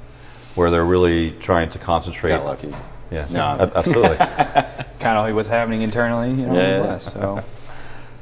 where 0.56 0.72
they're 0.72 0.86
really 0.86 1.32
trying 1.32 1.70
to 1.70 1.80
concentrate. 1.80 2.32
Got 2.32 2.46
lucky. 2.46 2.74
Yeah, 3.12 3.26
No. 3.32 3.72
absolutely. 3.76 4.18
kind 5.00 5.18
of 5.18 5.26
like 5.26 5.34
what's 5.34 5.48
happening 5.48 5.82
internally, 5.82 6.30
you 6.30 6.46
know, 6.46 6.54
Yeah, 6.54 6.76
in 6.76 6.82
the 6.82 6.86
yeah. 6.88 6.94
West, 6.94 7.14
So 7.14 7.44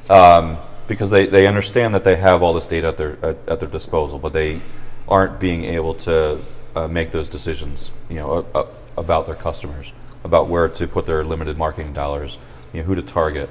um, 0.10 0.58
because 0.88 1.10
they, 1.10 1.28
they 1.28 1.48
understand 1.48 1.94
that 1.94 2.04
they 2.06 2.16
have 2.16 2.42
all 2.42 2.54
this 2.54 2.68
data 2.68 2.88
at 2.88 2.98
their 2.98 3.18
at, 3.24 3.38
at 3.50 3.60
their 3.60 3.70
disposal, 3.70 4.18
but 4.20 4.32
they 4.32 4.62
aren't 5.08 5.40
being 5.40 5.64
able 5.66 5.94
to 5.94 6.40
uh, 6.76 6.88
make 6.88 7.12
those 7.12 7.30
decisions, 7.30 7.90
you 8.10 8.16
know, 8.16 8.46
a, 8.54 8.60
a, 8.60 8.68
about 8.98 9.26
their 9.26 9.36
customers, 9.36 9.92
about 10.24 10.48
where 10.48 10.68
to 10.68 10.88
put 10.88 11.06
their 11.06 11.24
limited 11.24 11.58
marketing 11.58 11.94
dollars, 11.94 12.38
you 12.74 12.82
know, 12.82 12.86
who 12.88 12.96
to 12.96 13.02
target. 13.02 13.50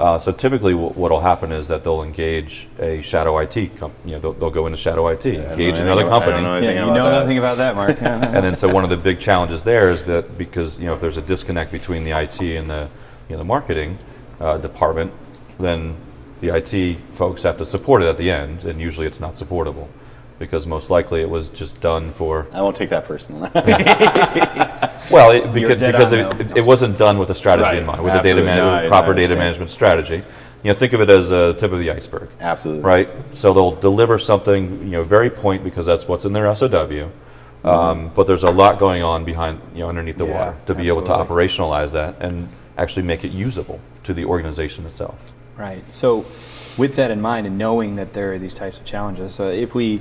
Uh, 0.00 0.18
so 0.18 0.32
typically, 0.32 0.72
w- 0.72 0.92
what'll 0.94 1.20
happen 1.20 1.52
is 1.52 1.68
that 1.68 1.84
they'll 1.84 2.02
engage 2.02 2.66
a 2.80 3.00
shadow 3.02 3.38
IT, 3.38 3.76
com- 3.76 3.92
you 4.04 4.12
know, 4.12 4.18
they'll, 4.18 4.32
they'll 4.32 4.50
go 4.50 4.66
into 4.66 4.76
shadow 4.76 5.06
IT, 5.08 5.24
I 5.24 5.28
engage 5.30 5.60
anything 5.76 5.82
another 5.82 6.02
about- 6.02 6.22
I 6.22 6.26
company. 6.26 6.42
know 6.42 6.58
yeah, 6.58 6.86
you 6.86 6.92
know 6.92 7.04
that. 7.04 7.20
nothing 7.20 7.38
about 7.38 7.56
that, 7.58 7.76
Mark. 7.76 8.00
And 8.02 8.44
then 8.44 8.56
so 8.56 8.68
one 8.68 8.82
of 8.82 8.90
the 8.90 8.96
big 8.96 9.20
challenges 9.20 9.62
there 9.62 9.90
is 9.90 10.02
that 10.04 10.36
because 10.36 10.80
you 10.80 10.86
know 10.86 10.94
if 10.94 11.00
there's 11.00 11.16
a 11.16 11.22
disconnect 11.22 11.70
between 11.70 12.02
the 12.02 12.10
IT 12.10 12.40
and 12.40 12.68
the 12.68 12.88
you 13.28 13.34
know 13.34 13.38
the 13.38 13.44
marketing 13.44 13.96
uh, 14.40 14.58
department, 14.58 15.12
then 15.60 15.94
the 16.40 16.48
IT 16.56 16.98
folks 17.12 17.44
have 17.44 17.56
to 17.58 17.64
support 17.66 18.02
it 18.02 18.06
at 18.06 18.18
the 18.18 18.28
end, 18.28 18.64
and 18.64 18.80
usually 18.80 19.06
it's 19.06 19.20
not 19.20 19.36
supportable 19.38 19.88
because 20.40 20.66
most 20.66 20.90
likely 20.90 21.20
it 21.20 21.28
was 21.30 21.50
just 21.50 21.80
done 21.80 22.10
for 22.10 22.48
I 22.52 22.62
won't 22.62 22.74
take 22.74 22.90
that 22.90 23.04
personally. 23.04 23.50
well 23.54 25.30
it, 25.30 25.52
because, 25.52 25.76
because 25.80 26.12
it, 26.12 26.40
it, 26.40 26.56
it 26.56 26.64
wasn't 26.64 26.98
done 26.98 27.18
with 27.18 27.30
a 27.30 27.34
strategy 27.34 27.62
Right. 27.64 27.78
in 27.78 27.86
mind, 27.86 28.02
with 28.02 28.14
a 28.14 28.22
data 28.22 28.42
man- 28.42 28.56
No, 28.56 28.70
I- 28.70 28.86
I 28.86 28.88
proper 28.88 29.14
data 29.14 29.36
management 29.36 29.70
strategy. 29.70 30.24
You 30.62 30.72
know, 30.72 30.74
think 30.74 30.92
of 30.94 31.00
it 31.00 31.08
as 31.10 31.30
a 31.30 31.54
tip 31.54 31.72
of 31.72 31.78
the 31.78 31.90
iceberg 31.90 32.28
Absolutely. 32.40 32.82
right? 32.82 33.08
So 33.34 33.52
they'll 33.54 33.76
deliver 33.76 34.18
something, 34.18 34.80
you 34.84 34.90
know, 34.90 35.04
very 35.04 35.30
point 35.30 35.62
because 35.62 35.86
that's 35.86 36.08
what's 36.08 36.24
in 36.24 36.32
their 36.32 36.52
SOW. 36.54 37.10
Um, 37.62 38.10
but 38.14 38.26
there's 38.26 38.42
a 38.44 38.50
lot 38.50 38.78
going 38.78 39.02
on 39.02 39.24
behind, 39.26 39.60
you 39.74 39.80
know, 39.80 39.90
underneath 39.90 40.16
the 40.16 40.26
Yeah, 40.26 40.32
water 40.38 40.56
to 40.66 40.74
be 40.74 40.88
able 40.88 41.02
to 41.02 41.12
operationalize 41.12 41.92
that 41.92 42.16
and 42.20 42.48
actually 42.78 43.02
make 43.02 43.24
it 43.24 43.32
usable 43.32 43.78
to 44.04 44.14
the 44.14 44.24
organization 44.24 44.86
itself. 44.86 45.18
Right. 45.58 45.84
So, 45.92 46.24
with 46.78 46.96
that 46.96 47.10
in 47.10 47.20
mind, 47.20 47.46
and 47.46 47.58
knowing 47.58 47.96
that 47.96 48.14
there 48.14 48.32
are 48.32 48.38
these 48.38 48.54
types 48.54 48.78
of 48.78 48.86
challenges, 48.86 49.34
so 49.34 49.48
if 49.50 49.74
we, 49.74 50.00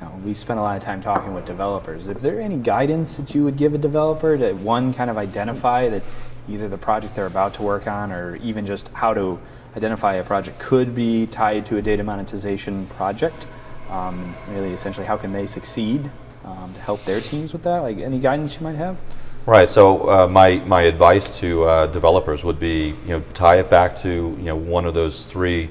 know, 0.00 0.12
we 0.24 0.34
spend 0.34 0.58
a 0.58 0.62
lot 0.62 0.76
of 0.76 0.82
time 0.82 1.00
talking 1.00 1.34
with 1.34 1.44
developers. 1.44 2.06
If 2.06 2.20
there 2.20 2.40
any 2.40 2.56
guidance 2.56 3.16
that 3.16 3.34
you 3.34 3.44
would 3.44 3.56
give 3.56 3.74
a 3.74 3.78
developer 3.78 4.36
to 4.38 4.52
one 4.54 4.94
kind 4.94 5.10
of 5.10 5.18
identify 5.18 5.88
that 5.88 6.02
either 6.48 6.68
the 6.68 6.78
project 6.78 7.14
they're 7.14 7.26
about 7.26 7.54
to 7.54 7.62
work 7.62 7.86
on, 7.86 8.12
or 8.12 8.36
even 8.36 8.66
just 8.66 8.88
how 8.88 9.14
to 9.14 9.38
identify 9.76 10.14
a 10.14 10.24
project 10.24 10.58
could 10.58 10.94
be 10.94 11.26
tied 11.26 11.66
to 11.66 11.76
a 11.76 11.82
data 11.82 12.02
monetization 12.02 12.86
project. 12.88 13.46
Um, 13.88 14.34
really, 14.48 14.72
essentially, 14.72 15.06
how 15.06 15.16
can 15.16 15.32
they 15.32 15.46
succeed 15.46 16.10
um, 16.44 16.72
to 16.74 16.80
help 16.80 17.04
their 17.04 17.20
teams 17.20 17.52
with 17.52 17.62
that? 17.64 17.80
Like 17.80 17.98
any 17.98 18.18
guidance 18.18 18.56
you 18.56 18.62
might 18.62 18.76
have? 18.76 18.98
Right. 19.46 19.70
So 19.70 20.08
uh, 20.10 20.28
my 20.28 20.56
my 20.66 20.82
advice 20.82 21.30
to 21.40 21.64
uh, 21.64 21.86
developers 21.86 22.44
would 22.44 22.58
be, 22.58 22.94
you 23.04 23.08
know, 23.08 23.20
tie 23.32 23.56
it 23.56 23.70
back 23.70 23.96
to 23.96 24.08
you 24.08 24.44
know 24.44 24.56
one 24.56 24.84
of 24.84 24.94
those 24.94 25.24
three 25.24 25.70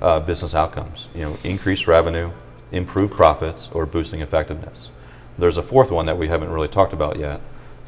uh, 0.00 0.20
business 0.20 0.54
outcomes. 0.54 1.08
You 1.14 1.22
know, 1.22 1.38
increase 1.42 1.86
revenue, 1.86 2.30
improve 2.72 3.10
profits, 3.10 3.68
or 3.72 3.86
boosting 3.86 4.20
effectiveness. 4.20 4.90
There's 5.38 5.56
a 5.56 5.62
fourth 5.62 5.90
one 5.90 6.06
that 6.06 6.18
we 6.18 6.28
haven't 6.28 6.50
really 6.50 6.68
talked 6.68 6.92
about 6.92 7.18
yet, 7.18 7.40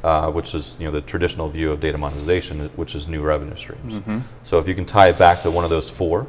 uh, 0.05 0.31
which 0.31 0.55
is 0.55 0.77
you 0.79 0.87
know 0.87 0.91
the 0.93 1.01
traditional 1.01 1.49
view 1.49 1.71
of 1.73 1.81
data 1.81 1.99
monetization, 1.99 2.71
which 2.77 2.95
is 2.95 3.07
new 3.09 3.23
revenue 3.23 3.57
streams. 3.57 4.01
So 4.45 4.59
if 4.59 4.69
you 4.69 4.75
can 4.75 4.85
tie 4.85 5.09
it 5.09 5.19
back 5.19 5.43
to 5.43 5.51
one 5.51 5.65
of 5.65 5.71
those 5.71 5.91
four, 5.91 6.27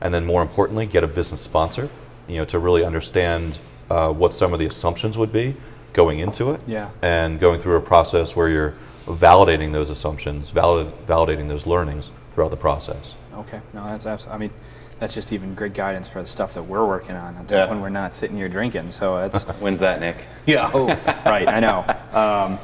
and 0.00 0.12
then 0.12 0.26
more 0.26 0.42
importantly, 0.42 0.86
get 0.86 1.04
a 1.04 1.06
business 1.06 1.40
sponsor, 1.40 1.88
you 2.28 2.36
know, 2.36 2.44
to 2.46 2.58
really 2.58 2.84
understand 2.84 3.58
uh, 3.90 4.12
what 4.12 4.34
some 4.34 4.52
of 4.52 4.58
the 4.58 4.66
assumptions 4.66 5.16
would 5.16 5.32
be 5.32 5.56
going 5.92 6.18
into 6.18 6.50
it, 6.50 6.60
Yeah. 6.66 6.90
and 7.00 7.40
going 7.40 7.58
through 7.60 7.76
a 7.76 7.80
process 7.80 8.36
where 8.36 8.48
you're 8.50 8.74
validating 9.06 9.72
those 9.72 9.88
assumptions, 9.88 10.50
valid, 10.50 10.92
validating 11.06 11.48
those 11.48 11.66
learnings 11.66 12.10
throughout 12.34 12.50
the 12.50 12.56
process. 12.56 13.14
Okay, 13.34 13.60
no, 13.72 13.84
that's 13.84 14.04
absolutely. 14.04 14.34
I 14.34 14.38
mean, 14.48 14.50
that's 14.98 15.14
just 15.14 15.32
even 15.32 15.54
great 15.54 15.74
guidance 15.74 16.08
for 16.08 16.22
the 16.22 16.28
stuff 16.28 16.54
that 16.54 16.62
we're 16.62 16.86
working 16.86 17.16
on 17.16 17.36
Yeah. 17.50 17.68
when 17.68 17.80
we're 17.80 17.88
not 17.90 18.14
sitting 18.14 18.36
here 18.36 18.48
drinking. 18.48 18.92
So 18.92 19.16
that's 19.28 19.44
When's 19.60 19.80
that, 19.80 20.00
Nick? 20.00 20.16
yeah. 20.46 20.70
Oh, 20.72 20.86
right. 21.26 21.48
I 21.48 21.60
know. 21.60 21.84
Um, 22.18 22.58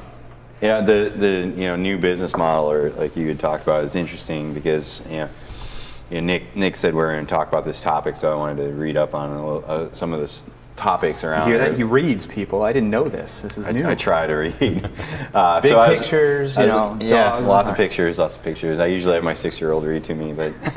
Yeah, 0.61 0.81
the 0.81 1.13
the 1.17 1.53
you 1.61 1.67
know 1.67 1.75
new 1.77 1.99
business 1.99 2.37
model, 2.37 2.71
or 2.71 2.91
like 2.91 3.17
you 3.17 3.27
had 3.27 3.41
talked 3.41 3.65
about, 3.65 3.83
is 3.83 3.97
interesting 3.97 4.55
because 4.55 5.03
you 5.11 5.17
know, 5.19 5.29
you 6.09 6.21
know 6.21 6.27
Nick 6.27 6.55
Nick 6.55 6.77
said 6.77 6.95
we're 6.95 7.13
going 7.13 7.27
to 7.27 7.31
talk 7.31 7.49
about 7.49 7.65
this 7.65 7.83
topic, 7.83 8.17
so 8.17 8.33
I 8.33 8.37
wanted 8.37 8.63
to 8.69 8.73
read 8.73 8.97
up 8.97 9.13
on 9.13 9.31
a 9.31 9.45
little, 9.45 9.65
uh, 9.67 9.89
some 9.91 10.13
of 10.13 10.21
this 10.21 10.45
topics 10.77 11.23
around. 11.25 11.49
you 11.49 11.55
hear 11.55 11.69
that? 11.69 11.77
He 11.77 11.83
reads 11.85 12.27
people. 12.27 12.63
I 12.63 12.73
didn't 12.73 12.91
know 12.91 13.09
this. 13.09 13.43
This 13.43 13.59
is 13.59 13.69
new. 13.69 13.85
I, 13.87 13.91
I 13.91 13.95
try 13.95 14.27
to 14.27 14.35
read. 14.35 14.91
Uh, 15.35 15.61
Big 15.63 15.71
so 15.73 15.79
I 15.79 15.89
was- 15.91 16.01
pictures, 16.01 16.57
you 16.59 16.67
know, 16.67 16.97
was- 17.01 17.11
yeah, 17.11 17.35
lots 17.37 17.71
of 17.71 17.77
pictures, 17.77 18.19
lots 18.19 18.37
of 18.37 18.43
pictures. 18.43 18.81
I 18.81 18.87
usually 18.87 19.15
have 19.15 19.25
my 19.25 19.33
six-year-old 19.33 19.85
read 19.85 20.05
to 20.05 20.15
me, 20.15 20.33
but 20.35 20.53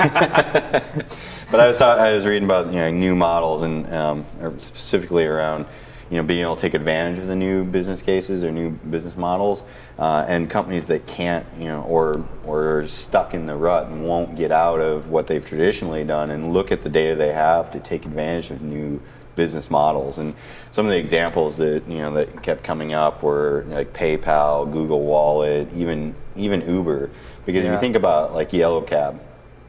but 1.52 1.60
I 1.60 1.68
was 1.68 1.78
thought, 1.78 2.00
I 2.00 2.14
was 2.14 2.26
reading 2.26 2.46
about 2.46 2.68
you 2.68 2.80
know 2.80 2.90
new 2.92 3.16
models 3.16 3.64
and 3.64 3.92
um, 3.94 4.26
or 4.42 4.54
specifically 4.60 5.26
around 5.26 5.66
you 6.10 6.18
know 6.18 6.24
being 6.24 6.42
able 6.42 6.56
to 6.56 6.62
take 6.62 6.74
advantage 6.74 7.20
of 7.20 7.28
the 7.28 7.36
new 7.36 7.64
business 7.66 8.02
cases 8.02 8.44
or 8.46 8.52
new 8.52 8.70
business 8.70 9.18
models 9.18 9.64
uh, 10.00 10.24
and 10.28 10.50
companies 10.50 10.86
that 10.86 11.06
can't 11.08 11.46
you 11.60 11.66
know 11.66 11.82
or 11.84 12.24
or 12.46 12.80
are 12.80 12.88
stuck 12.88 13.34
in 13.34 13.46
the 13.46 13.56
rut 13.56 13.88
and 13.88 14.06
won't 14.08 14.36
get 14.38 14.52
out 14.52 14.80
of 14.80 15.10
what 15.10 15.28
they've 15.28 15.46
traditionally 15.46 16.04
done 16.06 16.32
and 16.32 16.54
look 16.54 16.72
at 16.72 16.82
the 16.82 16.90
data 16.90 17.16
they 17.16 17.34
have 17.34 17.72
to 17.72 17.80
take 17.82 18.06
advantage 18.06 18.52
of 18.52 18.62
new 18.62 19.02
business 19.36 19.70
models 19.70 20.18
and 20.18 20.34
some 20.72 20.86
of 20.86 20.92
the 20.92 20.98
examples 20.98 21.58
that 21.58 21.84
you 21.88 21.98
know 21.98 22.14
that 22.14 22.42
kept 22.44 22.64
coming 22.64 22.94
up 22.94 23.24
were 23.24 23.66
like 23.70 23.94
PayPal, 23.94 24.72
Google 24.72 25.02
Wallet, 25.02 25.68
even 25.76 26.16
even 26.36 26.62
Uber 26.62 27.10
because 27.46 27.66
if 27.66 27.72
you 27.72 27.78
think 27.78 27.96
about 27.96 28.34
like 28.34 28.52
Yellow 28.54 28.82
Cab 28.82 29.20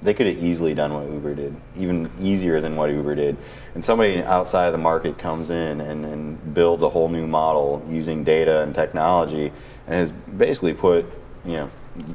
they 0.02 0.14
could 0.14 0.26
have 0.26 0.42
easily 0.42 0.74
done 0.74 0.92
what 0.92 1.10
Uber 1.10 1.34
did, 1.34 1.56
even 1.76 2.10
easier 2.20 2.60
than 2.60 2.76
what 2.76 2.90
Uber 2.90 3.14
did. 3.14 3.36
And 3.74 3.84
somebody 3.84 4.22
outside 4.22 4.66
of 4.66 4.72
the 4.72 4.78
market 4.78 5.18
comes 5.18 5.50
in 5.50 5.80
and, 5.80 6.04
and 6.04 6.54
builds 6.54 6.82
a 6.82 6.88
whole 6.88 7.08
new 7.08 7.26
model 7.26 7.84
using 7.88 8.22
data 8.22 8.62
and 8.62 8.74
technology 8.74 9.52
and 9.86 9.94
has 9.94 10.12
basically 10.12 10.74
put, 10.74 11.06
you 11.44 11.54
know, 11.54 11.70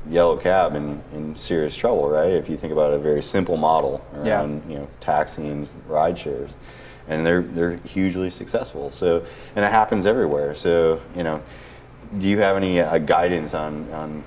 Yellow 0.09 0.37
Cab 0.37 0.75
in, 0.75 1.01
in 1.13 1.35
serious 1.35 1.75
trouble, 1.75 2.07
right? 2.07 2.31
If 2.31 2.49
you 2.49 2.55
think 2.55 2.71
about 2.71 2.93
a 2.93 2.99
very 2.99 3.23
simple 3.23 3.57
model 3.57 4.05
Yeah. 4.13 4.39
around, 4.39 4.63
you 4.69 4.77
know, 4.77 4.87
taxiing 4.99 5.67
ride 5.87 6.17
shares. 6.17 6.51
And 7.07 7.25
they're 7.25 7.41
they're 7.41 7.77
hugely 7.77 8.29
successful. 8.29 8.91
So 8.91 9.25
and 9.55 9.65
it 9.65 9.71
happens 9.71 10.05
everywhere. 10.05 10.55
So, 10.55 11.01
you 11.15 11.23
know, 11.23 11.41
do 12.17 12.27
you 12.27 12.39
have 12.39 12.57
any 12.57 12.79
uh, 12.79 12.97
guidance 12.99 13.53
on, 13.53 13.91
on 13.91 14.23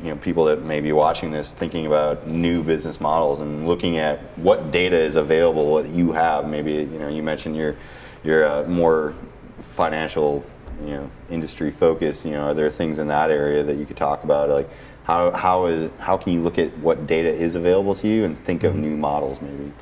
you 0.00 0.10
know 0.10 0.16
people 0.16 0.44
that 0.46 0.62
may 0.62 0.80
be 0.80 0.92
watching 0.92 1.30
this 1.30 1.52
thinking 1.52 1.86
about 1.86 2.26
new 2.26 2.62
business 2.62 3.00
models 3.00 3.40
and 3.40 3.66
looking 3.66 3.98
at 3.98 4.18
what 4.36 4.70
data 4.70 4.96
is 4.96 5.16
available 5.16 5.70
what 5.70 5.88
you 5.88 6.12
have? 6.12 6.48
Maybe 6.48 6.72
you 6.72 6.98
know 6.98 7.08
you 7.08 7.22
mentioned 7.22 7.56
your 7.56 7.76
your 8.24 8.46
uh, 8.46 8.64
more 8.64 9.14
financial 9.58 10.44
you 10.84 10.90
know 10.90 11.10
industry 11.30 11.70
focused. 11.70 12.24
You 12.24 12.32
know 12.32 12.42
are 12.42 12.54
there 12.54 12.70
things 12.70 12.98
in 12.98 13.08
that 13.08 13.30
area 13.30 13.62
that 13.62 13.76
you 13.76 13.86
could 13.86 13.96
talk 13.96 14.24
about? 14.24 14.48
Like 14.48 14.70
how 15.04 15.30
how 15.32 15.66
is 15.66 15.90
how 15.98 16.16
can 16.16 16.32
you 16.32 16.40
look 16.40 16.58
at 16.58 16.76
what 16.78 17.06
data 17.06 17.30
is 17.30 17.54
available 17.54 17.94
to 17.96 18.08
you 18.08 18.24
and 18.24 18.38
think 18.44 18.64
of 18.64 18.74
new 18.74 18.96
models 18.96 19.40
maybe? 19.40 19.72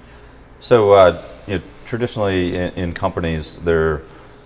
So, 0.61 0.93
uh, 0.93 1.23
you 1.47 1.59
know, 1.59 1.65
traditionally 1.91 2.55
in, 2.55 2.73
in 2.75 2.95
companies, 2.95 3.57
they're, 3.65 4.03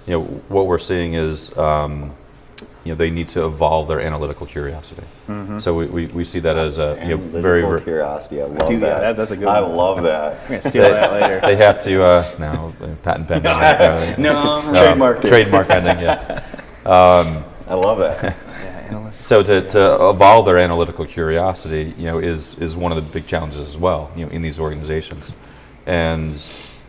you 0.06 0.12
know, 0.14 0.22
what 0.48 0.66
we're 0.66 0.78
seeing 0.78 1.12
is, 1.12 1.56
um, 1.58 2.14
you 2.84 2.92
know, 2.92 2.94
they 2.94 3.10
need 3.10 3.28
to 3.28 3.44
evolve 3.44 3.86
their 3.86 4.00
analytical 4.00 4.46
curiosity. 4.46 5.02
So 5.58 5.74
we, 5.74 5.86
we, 5.86 6.06
we 6.06 6.24
see 6.24 6.38
that 6.40 6.56
as 6.56 6.78
a 6.78 6.98
you 7.02 7.16
know, 7.16 7.40
very, 7.40 7.60
very 7.62 7.80
curiosity 7.82 8.40
i 8.42 8.44
love 8.46 8.68
do- 8.68 8.74
yeah, 8.74 8.80
that 8.80 9.00
that- 9.00 9.16
that's 9.16 9.30
a 9.30 9.36
good 9.36 9.48
i 9.48 9.60
one. 9.60 9.74
love 9.76 10.02
that 10.02 10.40
I'm 10.42 10.48
gonna 10.48 10.62
steal 10.62 10.82
that 10.82 11.12
later. 11.12 11.40
they 11.40 11.56
have 11.56 11.82
to 11.84 12.02
uh, 12.02 12.34
no 12.38 12.74
patent 13.02 13.28
pending. 13.28 13.46
uh, 13.52 14.14
no 14.18 14.36
um, 14.36 14.74
trademark 14.74 15.24
it. 15.24 15.28
trademark 15.28 15.68
pending. 15.68 15.98
Yes. 15.98 16.24
i 16.86 17.74
love 17.74 17.98
that 17.98 18.36
So 19.22 19.42
to, 19.42 19.62
to 19.70 20.08
evolve 20.10 20.44
their 20.46 20.58
analytical 20.58 21.06
curiosity, 21.06 21.94
you 21.98 22.04
know, 22.04 22.18
is 22.18 22.54
is 22.56 22.76
one 22.76 22.92
of 22.92 22.96
the 22.96 23.02
big 23.16 23.26
challenges 23.26 23.66
as 23.68 23.76
well, 23.76 24.10
you 24.16 24.24
know, 24.26 24.30
in 24.32 24.42
these 24.42 24.58
organizations. 24.58 25.32
And 25.86 26.34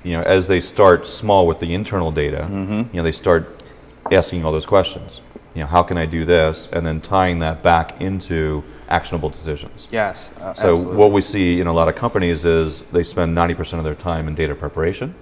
you 0.05 0.11
know, 0.15 0.21
as 0.21 0.45
they 0.47 0.61
start 0.61 1.07
small 1.07 1.47
with 1.47 1.59
the 1.59 1.73
internal 1.73 2.11
data, 2.11 2.47
you 2.93 2.97
know, 2.97 3.03
they 3.03 3.11
start 3.11 3.63
asking 4.11 4.45
all 4.45 4.51
those 4.51 4.65
questions. 4.65 5.19
You 5.55 5.61
know, 5.61 5.67
how 5.67 5.81
can 5.81 5.97
I 5.97 6.05
do 6.05 6.25
this? 6.25 6.69
And 6.71 6.85
then 6.85 7.01
tying 7.01 7.39
that 7.39 7.63
back 7.63 7.99
into 7.99 8.63
actionable 8.87 9.29
decisions. 9.29 9.87
Yes. 9.89 10.31
Uh, 10.39 10.53
So 10.53 10.73
absolutely. 10.73 10.97
what 10.97 11.11
we 11.11 11.21
see 11.21 11.59
in 11.59 11.65
a 11.67 11.73
lot 11.73 11.87
of 11.87 11.95
companies 11.95 12.45
is 12.45 12.81
they 12.91 13.03
spend 13.03 13.35
90% 13.35 13.79
of 13.79 13.83
their 13.83 13.95
time 13.95 14.27
in 14.27 14.35
data 14.35 14.53
preparation 14.53 15.15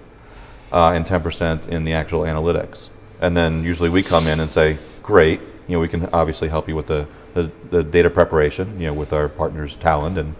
uh, 0.70 0.90
and 0.90 1.06
10% 1.06 1.68
in 1.68 1.84
the 1.84 1.94
actual 1.94 2.22
analytics. 2.22 2.88
And 3.20 3.34
then 3.34 3.64
usually 3.64 3.88
we 3.88 4.02
come 4.02 4.26
in 4.26 4.40
and 4.40 4.50
say, 4.50 4.76
great, 5.02 5.40
you 5.66 5.76
know, 5.76 5.80
we 5.80 5.88
can 5.88 6.10
obviously 6.12 6.48
help 6.48 6.68
you 6.68 6.76
with 6.76 6.88
the, 6.88 7.06
the, 7.32 7.50
the 7.70 7.82
data 7.82 8.10
preparation, 8.10 8.78
you 8.78 8.88
know, 8.88 8.92
with 8.92 9.14
our 9.14 9.30
partners 9.30 9.76
Talend 9.76 10.18
and, 10.18 10.34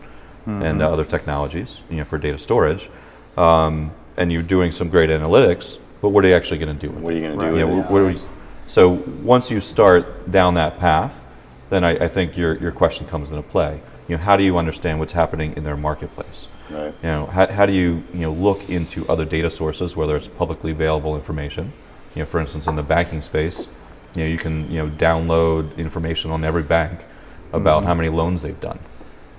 and 0.45 0.83
uh, 0.83 0.91
other 0.91 1.07
technologies, 1.07 1.81
you 1.89 1.97
know, 1.97 2.05
for 2.05 2.19
data 2.19 2.37
storage. 2.37 2.91
Um, 3.39 3.93
and 4.17 4.31
you're 4.33 4.43
doing 4.43 4.73
some 4.73 4.89
great 4.89 5.11
analytics, 5.11 5.79
but 6.01 6.11
what 6.11 6.25
are 6.25 6.29
you 6.29 6.35
actually 6.35 6.59
going 6.59 6.77
to 6.77 6.87
do 6.87 6.91
with 6.91 6.99
it? 6.99 7.05
what 7.05 7.13
are 7.13 7.17
you 7.17 7.23
going 7.23 7.39
to 7.39 7.51
do 7.51 7.57
Yeah, 7.57 7.65
with 7.65 7.87
wh- 7.87 7.91
it 7.91 7.91
what 7.91 8.31
so 8.67 8.91
once 9.23 9.51
you 9.51 9.61
start 9.61 10.31
down 10.31 10.55
that 10.55 10.79
path, 10.79 11.25
then 11.71 11.85
I, 11.85 12.05
I 12.05 12.09
think 12.09 12.37
your, 12.37 12.57
your 12.57 12.73
question 12.73 13.07
comes 13.07 13.31
into 13.31 13.43
play. 13.43 13.81
You 14.09 14.17
know, 14.17 14.23
how 14.23 14.37
do 14.37 14.45
you 14.45 14.59
understand 14.59 14.99
what's 14.99 15.13
happening 15.13 15.57
in 15.57 15.65
their 15.65 15.77
marketplace? 15.77 16.47
right 16.71 16.95
You 17.03 17.09
know, 17.09 17.27
how, 17.27 17.47
how 17.47 17.67
do 17.67 17.73
you, 17.73 18.03
you 18.13 18.21
know, 18.21 18.33
look 18.33 18.69
into 18.69 19.07
other 19.09 19.25
data 19.25 19.51
sources, 19.51 19.97
whether 19.97 20.17
it's 20.17 20.29
publicly 20.29 20.73
available 20.73 21.15
information? 21.15 21.73
You 22.15 22.21
know, 22.23 22.27
for 22.27 22.41
instance, 22.41 22.67
in 22.67 22.77
the 22.77 22.83
banking 22.83 23.23
space, 23.23 23.67
you 24.15 24.23
know, 24.23 24.29
you 24.29 24.39
can, 24.39 24.71
you 24.71 24.79
know, 24.79 24.89
download 24.89 25.77
information 25.77 26.31
on 26.31 26.45
every 26.45 26.63
bank 26.63 27.05
about 27.53 27.85
how 27.85 27.95
many 27.95 28.09
loans 28.09 28.43
they've 28.43 28.61
done. 28.61 28.79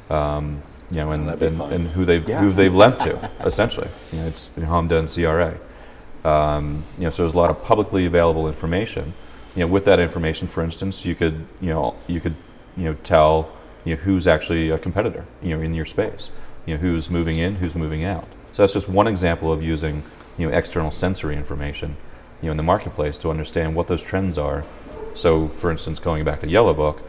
Um, 0.10 0.62
you 0.92 0.98
know, 0.98 1.12
and, 1.12 1.30
and, 1.42 1.62
and 1.62 1.88
who 1.90 2.06
they've 2.06 2.28
Yeah. 2.28 2.40
who 2.40 2.52
they've 2.52 2.74
lent 2.74 3.00
to, 3.02 3.30
essentially. 3.44 3.90
You 4.12 4.20
know, 4.20 4.28
it's 4.28 4.50
HMDA 4.58 5.00
and 5.00 5.10
CRA. 5.10 6.30
Um, 6.30 6.84
you 6.98 7.04
know, 7.06 7.10
so 7.10 7.24
there's 7.24 7.34
a 7.34 7.38
lot 7.38 7.50
of 7.50 7.64
publicly 7.64 8.06
available 8.06 8.48
information. 8.48 9.14
You 9.56 9.62
know, 9.62 9.68
with 9.68 9.86
that 9.86 10.00
information, 10.00 10.48
for 10.48 10.64
instance, 10.64 11.06
you 11.06 11.16
could, 11.16 11.46
you 11.62 11.70
know, 11.70 11.96
you 12.08 12.20
could, 12.20 12.36
you 12.78 12.86
know, 12.86 12.94
tell, 13.04 13.50
you 13.84 13.96
know, 13.96 14.02
who's 14.02 14.28
actually 14.28 14.70
a 14.70 14.78
competitor, 14.78 15.26
you 15.42 15.56
know, 15.56 15.62
in 15.64 15.74
your 15.74 15.86
space. 15.86 16.30
You 16.66 16.76
know, 16.76 16.82
who's 16.82 17.10
moving 17.10 17.38
in, 17.38 17.56
who's 17.56 17.76
moving 17.76 18.04
out. 18.04 18.28
So 18.54 18.64
that's 18.64 18.74
just 18.74 18.90
one 18.90 19.08
example 19.08 19.52
of 19.52 19.62
using, 19.62 20.04
you 20.38 20.50
know, 20.50 20.58
external 20.58 20.92
sensory 20.92 21.36
information, 21.36 21.96
you 22.42 22.48
know, 22.48 22.52
in 22.52 22.58
the 22.58 22.64
marketplace 22.64 23.18
to 23.20 23.30
understand 23.30 23.76
what 23.76 23.88
those 23.88 24.02
trends 24.02 24.38
are. 24.38 24.66
So, 25.14 25.50
for 25.50 25.72
instance, 25.72 26.00
going 26.00 26.24
back 26.26 26.42
to 26.42 26.48
Yellow 26.48 26.74
Book, 26.74 27.02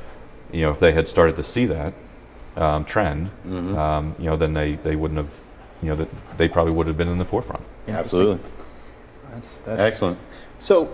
you 0.52 0.62
know, 0.62 0.70
if 0.70 0.78
they 0.78 0.92
had 0.92 1.08
started 1.08 1.36
to 1.36 1.42
see 1.44 1.66
that 1.66 1.94
um, 2.56 2.84
trend, 2.84 3.30
um, 3.76 4.14
you 4.18 4.24
know, 4.24 4.36
then 4.36 4.54
they, 4.54 4.74
they 4.76 4.96
wouldn't 4.96 5.18
have, 5.18 5.44
you 5.82 5.88
know, 5.90 5.96
that 5.96 6.08
they 6.36 6.48
probably 6.48 6.72
would 6.72 6.86
have 6.86 6.96
been 6.96 7.08
in 7.08 7.18
the 7.18 7.24
forefront. 7.24 7.64
absolutely 7.98 8.38
That's, 9.30 9.60
that's 9.60 9.82
excellent 9.82 10.18
So, 10.58 10.90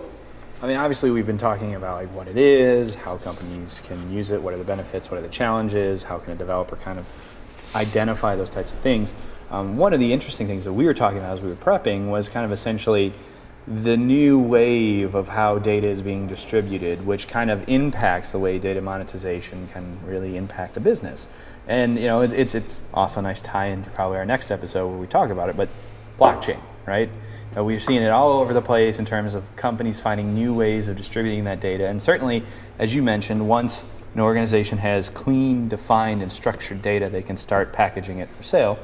I 0.61 0.67
mean, 0.67 0.77
obviously, 0.77 1.11
we've 1.11 1.25
been 1.25 1.37
talking 1.37 1.75
about 1.75 2.01
like 2.01 2.15
what 2.15 2.27
it 2.27 2.37
is, 2.37 2.95
how 2.95 3.17
companies 3.17 3.81
can 3.85 4.11
use 4.11 4.31
it, 4.31 4.41
what 4.41 4.53
are 4.53 4.57
the 4.57 4.63
benefits, 4.63 5.11
what 5.11 5.17
are 5.17 5.21
the 5.21 5.27
challenges, 5.27 6.03
how 6.03 6.19
can 6.19 6.33
a 6.33 6.35
developer 6.35 6.75
kind 6.77 6.99
of 6.99 7.07
identify 7.75 8.35
those 8.35 8.49
types 8.49 8.71
of 8.71 8.77
things. 8.79 9.13
Um, 9.51 9.77
one 9.77 9.93
of 9.93 9.99
the 9.99 10.13
interesting 10.13 10.47
things 10.47 10.63
that 10.63 10.73
we 10.73 10.85
were 10.85 10.93
talking 10.93 11.17
about 11.17 11.33
as 11.33 11.41
we 11.41 11.49
were 11.49 11.55
prepping 11.55 12.09
was 12.09 12.29
kind 12.29 12.45
of 12.45 12.51
essentially 12.51 13.13
the 13.67 13.95
new 13.95 14.39
wave 14.39 15.15
of 15.15 15.27
how 15.27 15.57
data 15.57 15.87
is 15.87 16.01
being 16.01 16.27
distributed, 16.27 17.05
which 17.05 17.27
kind 17.27 17.49
of 17.49 17.67
impacts 17.69 18.33
the 18.33 18.39
way 18.39 18.59
data 18.59 18.81
monetization 18.81 19.67
can 19.67 19.97
really 20.05 20.35
impact 20.35 20.75
a 20.75 20.79
business. 20.79 21.27
And 21.67 21.97
you 21.97 22.07
know, 22.07 22.21
it, 22.21 22.33
it's 22.33 22.55
it's 22.55 22.81
also 22.93 23.19
a 23.19 23.23
nice 23.23 23.41
tie-in 23.41 23.83
to 23.83 23.89
probably 23.91 24.17
our 24.17 24.25
next 24.25 24.51
episode 24.51 24.87
where 24.87 24.97
we 24.97 25.07
talk 25.07 25.29
about 25.29 25.49
it. 25.49 25.57
But 25.57 25.69
blockchain, 26.19 26.59
right? 26.85 27.09
Uh, 27.55 27.63
we've 27.63 27.83
seen 27.83 28.01
it 28.01 28.09
all 28.09 28.39
over 28.39 28.53
the 28.53 28.61
place 28.61 28.99
in 28.99 29.05
terms 29.05 29.35
of 29.35 29.55
companies 29.55 29.99
finding 29.99 30.33
new 30.33 30.53
ways 30.53 30.87
of 30.87 30.97
distributing 30.97 31.43
that 31.43 31.59
data. 31.59 31.87
And 31.87 32.01
certainly, 32.01 32.43
as 32.79 32.95
you 32.95 33.03
mentioned, 33.03 33.47
once 33.47 33.85
an 34.15 34.21
organization 34.21 34.77
has 34.79 35.09
clean, 35.09 35.69
defined, 35.69 36.21
and 36.21 36.31
structured 36.31 36.81
data, 36.81 37.09
they 37.09 37.21
can 37.21 37.37
start 37.37 37.71
packaging 37.71 38.19
it 38.19 38.29
for 38.29 38.43
sale. 38.43 38.79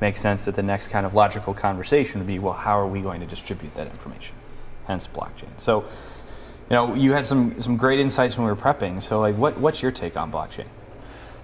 Makes 0.00 0.20
sense 0.20 0.44
that 0.44 0.54
the 0.54 0.62
next 0.62 0.88
kind 0.88 1.04
of 1.04 1.14
logical 1.14 1.52
conversation 1.52 2.20
would 2.20 2.26
be, 2.26 2.38
well, 2.38 2.54
how 2.54 2.78
are 2.78 2.86
we 2.86 3.00
going 3.00 3.20
to 3.20 3.26
distribute 3.26 3.74
that 3.74 3.86
information? 3.88 4.34
Hence 4.86 5.06
blockchain. 5.06 5.50
So, 5.58 5.82
you 5.82 6.76
know, 6.76 6.94
you 6.94 7.12
had 7.12 7.26
some 7.26 7.60
some 7.60 7.76
great 7.76 7.98
insights 7.98 8.36
when 8.36 8.46
we 8.46 8.52
were 8.52 8.56
prepping. 8.56 9.02
So, 9.02 9.20
like, 9.20 9.36
what 9.36 9.58
what's 9.58 9.82
your 9.82 9.90
take 9.90 10.16
on 10.16 10.32
blockchain? 10.32 10.66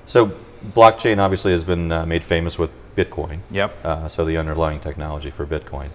So 0.06 0.32
blockchain 0.74 1.18
obviously 1.18 1.52
has 1.52 1.64
been 1.64 1.92
uh, 1.92 2.06
made 2.06 2.24
famous 2.24 2.58
with 2.58 2.72
Bitcoin. 2.96 3.40
Yep. 3.50 3.76
Uh, 3.84 4.08
so 4.08 4.24
the 4.24 4.36
underlying 4.36 4.80
technology 4.80 5.30
for 5.30 5.46
Bitcoin. 5.46 5.90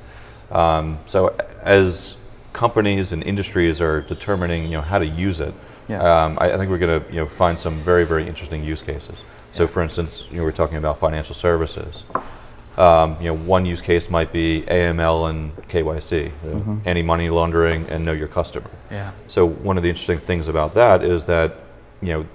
Um, 0.52 1.00
so 1.06 1.36
as 1.62 2.18
companies 2.54 3.14
and 3.14 3.24
industries 3.24 3.82
are 3.82 4.02
determining, 4.02 4.64
you 4.66 4.72
know, 4.72 4.82
how 4.82 5.00
to 5.00 5.06
use 5.06 5.40
it, 5.40 5.54
Yeah. 5.88 6.02
um, 6.26 6.38
I, 6.40 6.54
I 6.54 6.58
think 6.58 6.70
we're 6.70 6.78
going 6.78 7.02
to, 7.02 7.10
you 7.14 7.20
know, 7.22 7.26
find 7.26 7.58
some 7.58 7.82
very, 7.82 8.04
very 8.06 8.28
interesting 8.28 8.64
use 8.64 8.82
cases. 8.82 9.24
So, 9.54 9.68
for 9.68 9.82
instance, 9.82 10.26
you 10.32 10.38
know, 10.38 10.44
we're 10.44 10.52
talking 10.52 10.78
about 10.78 10.98
financial 10.98 11.36
services. 11.36 12.04
Um, 12.78 13.18
you 13.20 13.28
know, 13.28 13.34
one 13.36 13.66
use 13.66 13.82
case 13.82 14.10
might 14.10 14.32
be 14.32 14.62
AML 14.68 15.30
and 15.30 15.56
KYC, 15.68 16.32
uh, 16.46 16.76
anti-money 16.86 17.30
laundering, 17.30 17.86
and 17.90 18.06
know 18.06 18.14
your 18.14 18.30
customer. 18.30 18.70
Yeah. 18.90 19.12
So 19.28 19.46
one 19.46 19.76
of 19.78 19.84
the 19.84 19.90
interesting 19.90 20.20
things 20.20 20.48
about 20.48 20.74
that 20.76 21.04
is 21.04 21.26
that, 21.26 21.58
you 22.02 22.14
know, 22.14 22.26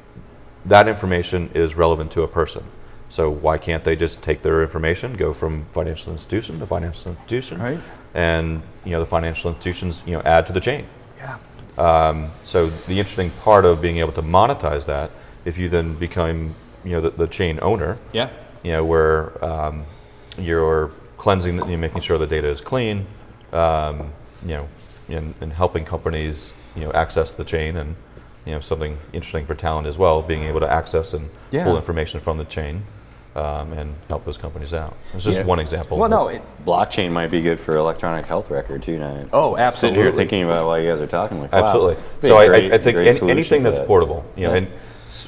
that 0.67 0.89
information 0.89 1.51
is 1.55 1.75
relevant 1.75 2.11
to 2.13 2.23
a 2.23 2.29
person. 2.29 2.65
So 3.09 3.31
why 3.31 3.57
can't 3.59 3.85
they 3.85 3.95
just 3.95 4.21
take 4.21 4.43
their 4.43 4.63
information, 4.63 5.15
go 5.15 5.33
from 5.33 5.65
financial 5.73 6.13
institution 6.13 6.59
to 6.59 6.67
financial 6.67 7.13
institution, 7.13 7.61
Right. 7.63 7.79
and 8.15 8.63
you 8.85 8.91
know 8.93 9.01
the 9.01 9.07
financial 9.07 9.51
institutions 9.51 10.03
you 10.07 10.15
know 10.15 10.23
add 10.23 10.47
to 10.47 10.53
the 10.53 10.61
chain. 10.61 10.87
Yeah. 11.19 11.37
Um, 11.79 12.33
so 12.43 12.69
the 12.69 12.99
interesting 12.99 13.31
part 13.43 13.65
of 13.65 13.81
being 13.81 13.99
able 13.99 14.13
to 14.13 14.23
monetize 14.23 14.87
that, 14.87 15.11
if 15.45 15.57
you 15.59 15.69
then 15.69 15.95
become 15.95 16.55
you 16.85 16.93
know 16.93 17.01
the, 17.01 17.11
the 17.11 17.27
chain 17.29 17.59
owner, 17.63 17.97
Yeah. 18.13 18.31
you 18.65 18.73
know 18.73 18.85
where 18.85 19.45
um, 19.45 19.85
you're 20.37 20.91
cleansing, 21.17 21.57
you're 21.69 21.79
making 21.79 22.01
sure 22.03 22.19
the 22.19 22.27
data 22.27 22.49
is 22.51 22.61
clean, 22.61 23.07
um, 23.53 24.13
you 24.43 24.55
know, 24.57 24.69
and, 25.09 25.33
and 25.41 25.53
helping 25.53 25.85
companies 25.85 26.53
you 26.75 26.83
know 26.83 26.93
access 26.93 27.33
the 27.33 27.45
chain 27.45 27.77
and 27.77 27.95
you 28.47 28.53
know 28.53 28.61
something 28.61 28.97
interesting 29.13 29.45
for 29.45 29.55
Talend 29.55 29.87
as 29.87 29.99
well, 29.99 30.23
being 30.23 30.45
able 30.45 30.61
to 30.61 30.71
access 30.71 31.13
and 31.13 31.29
Yeah. 31.51 31.65
pull 31.65 31.77
information 31.77 32.21
from 32.21 32.39
the 32.39 32.45
chain 32.45 32.85
um, 33.35 33.73
and 33.75 33.95
help 34.09 34.25
those 34.25 34.39
companies 34.39 34.73
out. 34.73 34.95
It's 35.13 35.25
just 35.25 35.41
Yeah. 35.41 35.45
one 35.45 35.59
example. 35.59 35.99
Well, 35.99 36.09
no. 36.09 36.29
It, 36.29 36.41
Blockchain 36.65 37.11
might 37.11 37.31
be 37.31 37.43
good 37.43 37.61
for 37.61 37.77
electronic 37.77 38.25
health 38.25 38.49
record 38.51 38.83
too. 38.83 38.99
Now, 38.99 39.25
Oh, 39.33 39.51
Sitting 39.53 39.65
absolutely. 39.67 40.03
here 40.03 40.13
thinking 40.13 40.45
about 40.45 40.67
what 40.67 40.81
you 40.81 40.89
guys 40.91 41.01
are 41.03 41.07
talking. 41.07 41.41
Like, 41.43 41.53
Absolutely. 41.53 41.97
be 42.23 42.29
So 42.29 42.37
a 42.39 42.41
I, 42.41 42.47
great- 42.47 42.73
I, 42.73 42.77
I 42.77 42.79
think 42.79 42.97
any, 42.97 43.31
anything 43.31 43.63
that's 43.63 43.77
that. 43.79 43.87
portable, 43.87 44.25
you 44.37 44.47
know, 44.47 44.53
Yeah. 44.55 44.57
and 44.59 44.69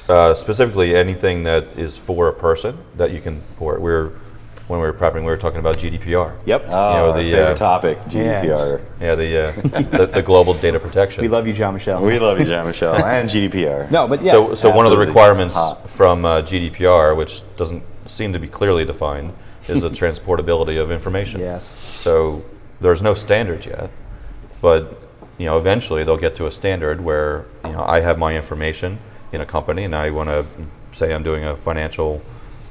uh, 0.09 0.33
specifically 0.33 0.95
anything 0.95 1.43
that 1.43 1.77
is 1.77 1.97
for 1.97 2.27
a 2.29 2.33
person 2.33 2.77
that 2.97 3.11
you 3.11 3.21
can 3.21 3.41
port. 3.57 3.79
We're 3.81 4.11
when 4.69 4.79
we 4.79 4.85
were 4.85 4.93
prepping, 4.93 5.21
we 5.21 5.23
were 5.23 5.35
talking 5.35 5.57
about 5.57 5.79
GDPR. 5.79 6.39
yep. 6.45 6.65
Oh, 6.67 6.69
know, 6.69 7.09
our 7.09 7.13
the, 7.13 7.21
favorite 7.21 7.51
uh, 7.53 7.55
topic, 7.55 7.97
GDPR. 8.03 8.85
Yeah, 9.01 9.15
the, 9.15 9.47
uh, 9.47 9.51
the 9.97 10.05
the 10.05 10.21
global 10.21 10.53
data 10.53 10.79
protection. 10.79 11.23
we 11.23 11.27
love 11.27 11.47
you, 11.47 11.53
Jean-Michel. 11.53 12.03
We 12.03 12.19
love 12.19 12.39
you, 12.39 12.45
Jean-Michel, 12.45 12.93
and 13.03 13.27
GDPR. 13.27 13.89
no, 13.89 14.07
but 14.07 14.23
yeah. 14.23 14.31
so, 14.31 14.53
so 14.53 14.69
one 14.69 14.85
of 14.85 14.91
the 14.91 14.97
requirements 14.97 15.55
Hot. 15.55 15.89
from 15.89 16.23
uh, 16.23 16.43
GDPR, 16.43 17.17
which 17.17 17.41
doesn't 17.57 17.81
seem 18.05 18.31
to 18.33 18.39
be 18.39 18.47
clearly 18.47 18.85
defined, 18.85 19.33
is 19.67 19.81
the 19.81 19.89
transportability 20.01 20.79
of 20.79 20.91
information. 20.91 21.41
Yes. 21.41 21.73
So 21.97 22.45
there's 22.79 23.01
no 23.01 23.15
standards 23.15 23.65
yet, 23.65 23.89
but 24.61 25.01
you 25.39 25.47
know, 25.47 25.57
eventually 25.57 26.03
they'll 26.03 26.15
get 26.15 26.35
to 26.35 26.45
a 26.45 26.51
standard 26.51 27.01
where 27.01 27.45
you 27.65 27.71
know 27.71 27.83
I 27.83 28.01
have 28.01 28.19
my 28.19 28.35
information 28.35 28.99
in 29.31 29.41
a 29.41 29.47
company, 29.47 29.83
and 29.83 29.95
I 29.95 30.11
want 30.11 30.29
to 30.29 30.45
say 30.91 31.11
I'm 31.11 31.23
doing 31.23 31.43
a 31.43 31.55
financial 31.55 32.21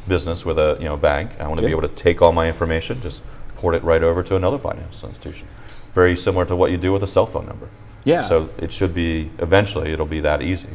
business 0.09 0.45
with 0.45 0.59
a 0.59 0.77
you 0.81 0.87
know 0.87 0.97
bank. 0.97 1.33
I 1.39 1.47
want 1.47 1.61
to 1.61 1.67
be 1.67 1.71
able 1.71 1.83
to 1.83 1.89
take 1.89 2.23
all 2.23 2.33
my 2.33 2.49
information, 2.49 3.01
just 3.01 3.23
port 3.57 3.75
it 3.75 3.85
right 3.85 4.03
over 4.03 4.23
to 4.23 4.37
another 4.37 4.59
financial 4.59 5.09
institution. 5.09 5.47
Very 5.95 6.17
similar 6.17 6.45
to 6.47 6.57
what 6.57 6.71
you 6.71 6.77
do 6.77 6.93
with 6.93 7.03
a 7.03 7.07
cell 7.07 7.27
phone 7.27 7.47
number. 7.47 7.69
Yeah. 8.05 8.23
So 8.23 8.49
it 8.59 8.73
should 8.73 8.95
be 8.95 9.31
eventually 9.39 9.93
it'll 9.93 10.07
be 10.07 10.21
that 10.21 10.43
easy. 10.43 10.69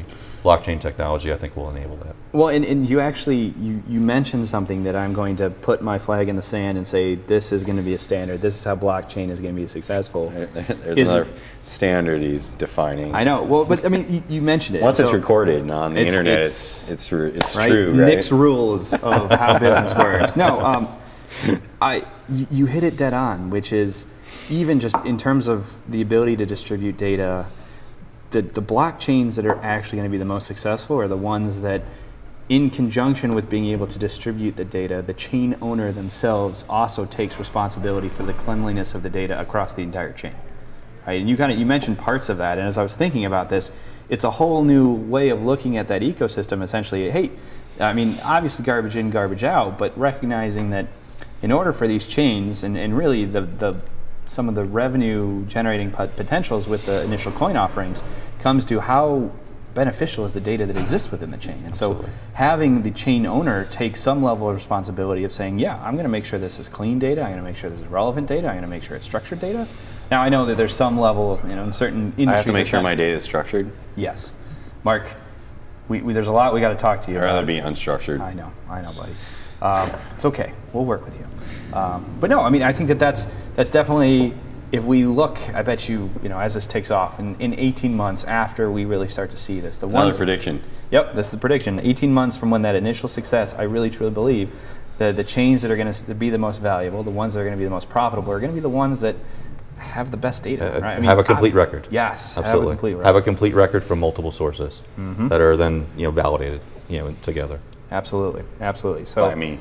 Blockchain 0.43 0.82
technology, 0.82 1.32
I 1.32 1.38
think, 1.38 1.56
will 1.56 1.69
enable 1.69 1.95
that. 1.97 2.15
Well, 2.34 2.49
and, 2.49 2.65
and 2.65 2.89
you 2.89 2.99
actually 2.99 3.53
you, 3.62 3.82
you 3.88 4.01
mentioned 4.01 4.45
something 4.49 4.84
that 4.84 4.93
I'm 4.93 5.13
going 5.13 5.38
to 5.38 5.49
put 5.49 5.82
my 5.82 5.97
flag 5.97 6.27
in 6.27 6.36
the 6.36 6.41
sand 6.41 6.77
and 6.77 6.86
say 6.86 7.15
this 7.15 7.53
is 7.53 7.63
going 7.63 7.77
to 7.77 7.82
be 7.82 7.93
a 7.93 7.97
standard. 7.97 8.41
This 8.41 8.58
is 8.58 8.63
how 8.65 8.75
blockchain 8.75 9.29
is 9.29 9.39
going 9.39 9.56
to 9.56 9.62
be 9.62 9.67
successful. 9.67 10.32
There's 10.32 10.97
Is- 10.97 11.12
another 11.12 11.29
standard 11.62 12.21
he's 12.21 12.49
defining. 12.51 13.15
I 13.15 13.23
know. 13.23 13.43
Well, 13.43 13.63
but 13.63 13.86
I 13.86 13.88
mean, 13.88 14.06
you, 14.10 14.23
you 14.27 14.41
mentioned 14.41 14.75
it. 14.75 14.82
Once 14.84 14.99
it's 14.99 15.08
so- 15.08 15.15
recorded 15.15 15.69
on 15.69 15.93
the 15.93 16.01
It's- 16.01 16.13
internet, 16.13 16.39
it's- 16.39 16.91
it's 16.91 17.03
it's 17.10 17.36
it's 17.45 17.56
right? 17.56 17.69
true, 17.69 17.91
right? 17.97 18.08
Nick's 18.15 18.29
rules 18.32 18.93
of 18.95 19.32
how 19.32 19.58
business 19.60 19.95
works. 19.95 20.36
No, 20.36 20.60
um, 20.60 20.89
I 21.82 22.06
you, 22.27 22.47
you 22.51 22.65
hit 22.65 22.84
it 22.84 22.97
dead 22.97 23.13
on, 23.13 23.49
which 23.49 23.71
is 23.71 24.06
even 24.49 24.82
just 24.82 24.97
in 25.06 25.15
terms 25.15 25.47
of 25.47 25.73
the 25.88 26.01
ability 26.01 26.36
to 26.36 26.45
distribute 26.45 26.97
data. 26.97 27.45
The 28.33 28.41
the 28.41 28.63
blockchains 28.63 29.35
that 29.35 29.45
are 29.45 29.59
actually 29.63 29.97
going 29.97 30.09
to 30.09 30.11
be 30.11 30.17
the 30.17 30.25
most 30.25 30.47
successful 30.47 30.99
are 30.99 31.07
the 31.07 31.15
ones 31.15 31.61
that, 31.61 31.83
in 32.49 32.71
conjunction 32.71 33.35
with 33.35 33.47
being 33.47 33.65
able 33.65 33.85
to 33.85 33.99
distribute 33.99 34.55
the 34.55 34.65
data, 34.65 35.03
the 35.03 35.13
chain 35.13 35.55
owner 35.61 35.91
themselves 35.91 36.65
also 36.67 37.05
takes 37.05 37.37
responsibility 37.37 38.09
for 38.09 38.23
the 38.23 38.33
cleanliness 38.33 38.95
of 38.95 39.03
the 39.03 39.09
data 39.09 39.39
across 39.39 39.73
the 39.73 39.83
entire 39.83 40.11
chain. 40.13 40.33
Right, 41.05 41.19
and 41.19 41.29
you 41.29 41.37
kind 41.37 41.51
of 41.51 41.59
you 41.59 41.67
mentioned 41.67 41.99
parts 41.99 42.27
of 42.27 42.39
that, 42.39 42.57
and 42.57 42.67
as 42.67 42.79
I 42.79 42.81
was 42.81 42.95
thinking 42.95 43.25
about 43.25 43.49
this, 43.49 43.71
it's 44.09 44.23
a 44.23 44.31
whole 44.31 44.63
new 44.63 44.91
way 44.91 45.29
of 45.29 45.43
looking 45.43 45.77
at 45.77 45.87
that 45.89 46.01
ecosystem. 46.01 46.63
Essentially, 46.63 47.11
hey, 47.11 47.29
I 47.79 47.93
mean, 47.93 48.19
obviously 48.23 48.65
garbage 48.65 48.95
in, 48.95 49.11
garbage 49.11 49.43
out, 49.43 49.77
but 49.77 49.95
recognizing 49.95 50.71
that 50.71 50.87
in 51.43 51.51
order 51.51 51.71
for 51.71 51.87
these 51.87 52.07
chains, 52.07 52.63
and, 52.63 52.75
and 52.77 52.97
really 52.97 53.25
the 53.25 53.41
the 53.41 53.75
some 54.25 54.47
of 54.49 54.55
the 54.55 54.63
revenue 54.63 55.45
generating 55.45 55.91
pot- 55.91 56.15
potentials 56.15 56.67
with 56.67 56.85
the 56.85 57.01
initial 57.03 57.31
coin 57.33 57.57
offerings 57.57 58.01
comes 58.43 58.65
to 58.65 58.82
how 58.82 59.32
beneficial 59.73 60.25
is 60.25 60.34
the 60.34 60.41
data 60.41 60.65
that 60.65 60.77
exists 60.77 61.10
within 61.10 61.32
the 61.32 61.38
chain. 61.38 61.63
And 61.65 61.73
so 61.73 62.06
having 62.34 62.84
the 62.84 62.91
chain 62.91 63.25
owner 63.25 63.65
take 63.71 63.95
some 63.95 64.21
level 64.21 64.49
of 64.49 64.56
responsibility 64.56 65.23
of 65.23 65.32
saying, 65.32 65.60
yeah, 65.60 65.82
I'm 65.82 65.93
going 65.93 66.03
to 66.03 66.10
make 66.10 66.25
sure 66.25 66.38
this 66.38 66.60
is 66.60 66.67
clean 66.67 66.99
data, 66.99 67.21
I'm 67.21 67.29
going 67.29 67.38
to 67.38 67.43
make 67.43 67.56
sure 67.56 67.69
this 67.69 67.79
is 67.79 67.88
relevant 67.88 68.27
data, 68.27 68.47
I'm 68.47 68.56
going 68.56 68.63
to 68.63 68.67
make 68.67 68.84
sure 68.84 68.97
it's 68.97 69.06
structured 69.06 69.39
data. 69.39 69.65
Now 70.12 70.21
I 70.21 70.29
know 70.29 70.45
that 70.45 70.58
there's 70.58 70.75
some 70.75 70.99
level, 70.99 71.39
you 71.47 71.56
know, 71.56 71.63
in 71.63 71.73
certain 71.73 72.13
industries. 72.17 72.27
I 72.27 72.36
have 72.36 72.45
to 72.45 72.51
make 72.51 72.67
sure 72.67 72.84
my 72.84 72.93
data 72.93 73.15
is 73.15 73.23
structured. 73.23 73.71
Yes, 73.95 74.32
Mark. 74.84 75.12
We, 75.88 76.01
we, 76.01 76.13
there's 76.13 76.27
a 76.27 76.32
lot 76.32 76.53
we 76.53 76.60
got 76.60 76.69
to 76.69 76.75
talk 76.75 77.01
to 77.03 77.12
you 77.12 77.17
I'd 77.17 77.23
about. 77.23 77.34
rather 77.34 77.47
be 77.47 77.60
unstructured. 77.60 78.19
I 78.19 78.34
know, 78.34 78.51
I 78.69 78.82
know, 78.82 78.93
buddy. 78.93 79.15
Um, 79.62 79.89
it's 80.13 80.25
okay. 80.25 80.53
We'll 80.73 80.86
work 80.86 81.06
with 81.06 81.17
you. 81.17 81.25
Um, 81.75 82.06
but 82.19 82.29
no, 82.29 82.41
I 82.41 82.49
mean, 82.49 82.62
I 82.62 82.73
think 82.73 82.89
that 82.89 82.99
that's 82.99 83.25
that's 83.56 83.69
definitely. 83.69 84.34
If 84.73 84.83
we 84.83 85.05
look, 85.05 85.38
I 85.53 85.62
bet 85.62 85.88
you, 85.88 86.09
you 86.23 86.29
know, 86.29 86.39
as 86.39 86.55
this 86.55 86.65
takes 86.65 86.89
off, 86.89 87.19
in, 87.19 87.39
in 87.39 87.53
18 87.59 87.95
months 87.95 88.23
after 88.23 88.71
we 88.71 88.86
really 88.86 89.07
start 89.07 89.29
to 89.29 89.38
see 89.38 89.59
this, 89.59 89.77
the 89.77 89.88
Another 89.88 90.05
ones. 90.05 90.17
prediction. 90.17 90.63
Yep, 90.89 91.13
this 91.13 91.27
is 91.27 91.31
the 91.31 91.38
prediction. 91.38 91.79
18 91.83 92.12
months 92.12 92.36
from 92.36 92.49
when 92.49 92.63
that 92.63 92.75
initial 92.75 93.07
success, 93.07 93.53
I 93.53 93.63
really 93.63 93.91
truly 93.91 94.12
believe 94.12 94.51
that 94.97 95.15
the 95.15 95.23
chains 95.23 95.62
that 95.62 95.69
are 95.69 95.75
going 95.77 95.93
to 95.93 96.15
be 96.15 96.31
the 96.31 96.39
most 96.39 96.59
valuable, 96.59 97.03
the 97.03 97.12
ones 97.12 97.36
that 97.36 97.41
are 97.41 97.43
going 97.43 97.53
to 97.53 97.59
be 97.59 97.65
the 97.65 97.69
most 97.69 97.88
profitable, 97.88 98.33
are 98.33 98.39
going 98.39 98.49
to 98.49 98.55
be 98.55 98.62
the 98.62 98.67
ones 98.67 98.99
that 99.01 99.15
have 99.77 100.09
the 100.09 100.17
best 100.17 100.41
data. 100.41 100.77
Uh, 100.77 100.79
right? 100.79 100.97
I 100.97 101.01
have 101.03 101.19
a 101.19 101.23
complete 101.23 101.53
record. 101.53 101.88
Yes, 101.91 102.36
absolutely. 102.36 102.49
Have 102.49 102.67
a 102.67 102.71
complete 102.71 102.93
record. 102.93 103.05
Have 103.05 103.15
a 103.15 103.21
complete 103.21 103.53
record 103.53 103.83
from 103.83 103.99
multiple 103.99 104.31
sources 104.31 104.81
that 104.97 105.39
are 105.39 105.55
then 105.55 105.86
you 105.95 106.05
know 106.05 106.12
validated 106.12 106.62
you 106.89 106.97
know 106.97 107.15
together. 107.21 107.59
absolutely, 107.91 108.43
absolutely. 108.59 109.05
So 109.05 109.29
By 109.29 109.36
me, 109.36 109.59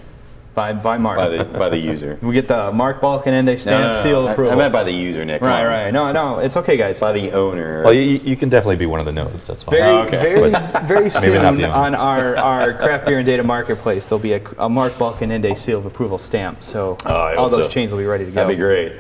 by 0.55 0.73
by 0.73 0.99
Mark. 0.99 1.17
by 1.19 1.29
the 1.29 1.45
by 1.45 1.69
the 1.69 1.79
user. 1.79 2.19
we 2.23 2.35
get 2.35 2.49
the 2.49 2.71
Mark 2.73 3.01
Balkan 3.01 3.33
Balkenende 3.33 3.59
stamp 3.59 3.81
No, 3.81 3.89
no, 3.89 3.95
no, 3.95 4.01
seal 4.03 4.29
I- 4.29 4.33
approval. 4.33 4.53
I 4.53 4.57
meant 4.57 4.73
by 4.73 4.85
the 4.85 4.93
user, 4.93 5.25
Nick. 5.25 5.41
right, 5.43 5.65
right. 5.67 5.91
No, 5.93 6.13
no, 6.13 6.39
it's 6.39 6.57
okay, 6.57 6.77
guys. 6.77 7.01
By 7.01 7.13
the 7.13 7.33
owner. 7.33 7.83
Well, 7.85 7.93
you, 7.93 8.21
you 8.23 8.37
can 8.37 8.49
definitely 8.49 8.77
be 8.77 8.87
one 8.87 9.01
of 9.01 9.07
the 9.07 9.13
nodes. 9.13 9.47
That's 9.47 9.63
fine. 9.63 9.77
Very, 9.77 9.93
Oh, 9.95 10.01
okay. 10.03 10.19
very, 10.19 10.51
very 10.87 11.11
soon 11.11 11.41
not 11.43 11.57
the 11.57 11.65
owner. 11.65 11.75
on 11.75 11.95
our, 11.95 12.37
our 12.51 12.73
craft 12.75 13.07
beer 13.07 13.19
and 13.19 13.27
data 13.27 13.43
marketplace, 13.43 14.07
there'll 14.09 14.23
be 14.23 14.35
a, 14.35 14.43
a 14.59 14.69
Mark 14.69 14.95
Balkenende 14.95 15.57
seal 15.57 15.79
of 15.79 15.87
approval 15.87 16.19
stamp. 16.19 16.63
So 16.63 16.97
Oh, 17.07 17.35
all 17.37 17.49
those 17.49 17.67
so. 17.67 17.71
chains 17.71 17.93
will 17.93 17.99
be 18.01 18.07
ready 18.07 18.25
to 18.25 18.31
go. 18.31 18.47
That'd 18.47 18.57
be 18.57 18.61
great. 18.61 18.93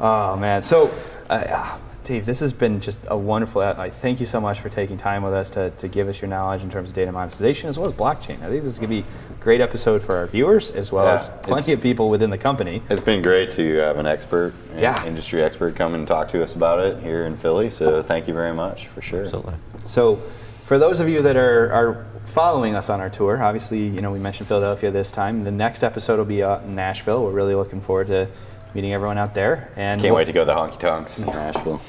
Oh 0.00 0.36
man, 0.36 0.62
so 0.62 0.90
uh, 1.28 1.78
Dave, 2.10 2.26
this 2.26 2.40
has 2.40 2.52
been 2.52 2.80
just 2.80 2.98
a 3.06 3.16
wonderful. 3.16 3.62
I 3.62 3.88
thank 3.88 4.18
you 4.18 4.26
so 4.26 4.40
much 4.40 4.58
for 4.58 4.68
taking 4.68 4.96
time 4.96 5.22
with 5.22 5.32
us 5.32 5.48
to, 5.50 5.70
to 5.70 5.86
give 5.86 6.08
us 6.08 6.20
your 6.20 6.28
knowledge 6.28 6.60
in 6.60 6.68
terms 6.68 6.88
of 6.90 6.96
data 6.96 7.12
monetization 7.12 7.68
as 7.68 7.78
well 7.78 7.86
as 7.86 7.92
blockchain. 7.94 8.42
I 8.42 8.48
think 8.50 8.64
this 8.64 8.72
is 8.72 8.80
going 8.80 8.90
to 8.90 9.02
be 9.02 9.08
a 9.30 9.34
great 9.40 9.60
episode 9.60 10.02
for 10.02 10.16
our 10.16 10.26
viewers 10.26 10.72
as 10.72 10.90
well 10.90 11.04
Yeah, 11.04 11.12
as 11.12 11.28
plenty 11.42 11.72
of 11.72 11.80
people 11.80 12.10
within 12.10 12.30
the 12.30 12.36
company. 12.36 12.82
It's 12.90 13.00
been 13.00 13.22
great 13.22 13.52
to 13.52 13.76
have 13.76 13.96
an 13.98 14.06
expert, 14.06 14.54
an 14.72 14.80
Yeah. 14.80 15.06
industry 15.06 15.40
expert, 15.44 15.76
come 15.76 15.94
and 15.94 16.04
talk 16.04 16.28
to 16.30 16.42
us 16.42 16.52
about 16.56 16.80
it 16.80 17.00
here 17.00 17.26
in 17.26 17.36
Philly. 17.36 17.70
So 17.70 18.02
thank 18.02 18.26
you 18.26 18.34
very 18.34 18.52
much 18.52 18.88
for 18.88 19.00
sure. 19.02 19.22
Absolutely. 19.26 19.54
So, 19.84 20.20
for 20.64 20.80
those 20.80 20.98
of 20.98 21.08
you 21.08 21.22
that 21.22 21.36
are, 21.36 21.72
are 21.72 22.06
following 22.24 22.74
us 22.74 22.90
on 22.90 23.00
our 23.00 23.08
tour, 23.10 23.40
obviously, 23.40 23.86
you 23.86 24.00
know, 24.00 24.10
we 24.10 24.18
mentioned 24.18 24.48
Philadelphia 24.48 24.90
this 24.90 25.12
time. 25.12 25.44
The 25.44 25.52
next 25.52 25.84
episode 25.84 26.18
will 26.18 26.24
be 26.24 26.42
out 26.42 26.64
in 26.64 26.74
Nashville. 26.74 27.22
We're 27.22 27.30
really 27.30 27.54
looking 27.54 27.80
forward 27.80 28.08
to 28.08 28.26
meeting 28.74 28.92
everyone 28.92 29.18
out 29.18 29.34
there. 29.34 29.68
And 29.76 30.00
Can't 30.00 30.10
we'll- 30.12 30.18
wait 30.18 30.26
to 30.26 30.32
go 30.32 30.40
to 30.40 30.44
the 30.46 30.54
honky 30.54 30.78
tonks 30.78 31.18
in 31.20 31.26
Nashville. 31.26 31.80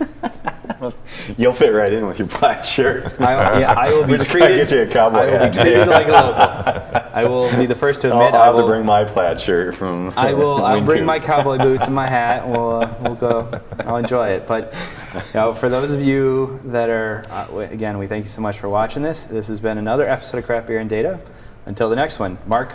You'll 1.38 1.52
fit 1.52 1.70
right 1.70 1.92
in 1.92 2.06
with 2.06 2.18
your 2.18 2.28
black 2.28 2.64
shirt. 2.64 3.20
I, 3.20 3.60
yeah, 3.60 3.72
I 3.72 3.92
will 3.92 4.06
be 4.06 4.18
treated. 4.24 4.68
get 4.68 4.70
you 4.72 4.82
a 4.82 4.86
cowboy 4.86 5.18
I 5.18 5.38
will 5.38 5.48
be 5.48 5.58
treated 5.58 5.88
like 5.88 6.08
a 6.08 6.10
local. 6.10 7.08
I 7.14 7.24
will 7.24 7.56
be 7.56 7.66
the 7.66 7.74
first 7.74 8.00
to 8.00 8.08
I'll, 8.08 8.20
admit. 8.20 8.34
I'll 8.34 8.42
I 8.42 8.46
have 8.46 8.56
to 8.56 8.66
bring 8.66 8.84
my 8.84 9.04
plaid 9.04 9.40
shirt 9.40 9.76
from. 9.76 10.12
I 10.16 10.32
will. 10.32 10.64
I'll 10.64 10.80
bring 10.80 11.04
my 11.04 11.20
cowboy 11.20 11.58
boots 11.58 11.86
and 11.86 11.94
my 11.94 12.06
hat. 12.08 12.42
And 12.44 12.52
we'll 12.52 12.82
uh, 12.82 12.94
we'll 13.00 13.14
go. 13.14 13.60
I'll 13.80 13.96
enjoy 13.98 14.30
it. 14.30 14.46
But 14.46 14.74
you 15.14 15.20
know, 15.34 15.52
for 15.52 15.68
those 15.68 15.92
of 15.92 16.02
you 16.02 16.60
that 16.64 16.88
are, 16.88 17.24
uh, 17.30 17.58
again, 17.58 17.98
we 17.98 18.06
thank 18.06 18.24
you 18.24 18.30
so 18.30 18.40
much 18.40 18.58
for 18.58 18.68
watching 18.68 19.02
this. 19.02 19.24
This 19.24 19.46
has 19.48 19.60
been 19.60 19.78
another 19.78 20.08
episode 20.08 20.38
of 20.38 20.46
Craft 20.46 20.66
Beer 20.66 20.78
and 20.78 20.90
Data. 20.90 21.20
until 21.66 21.90
the 21.90 21.96
next 21.96 22.18
one. 22.18 22.38
Mark, 22.46 22.72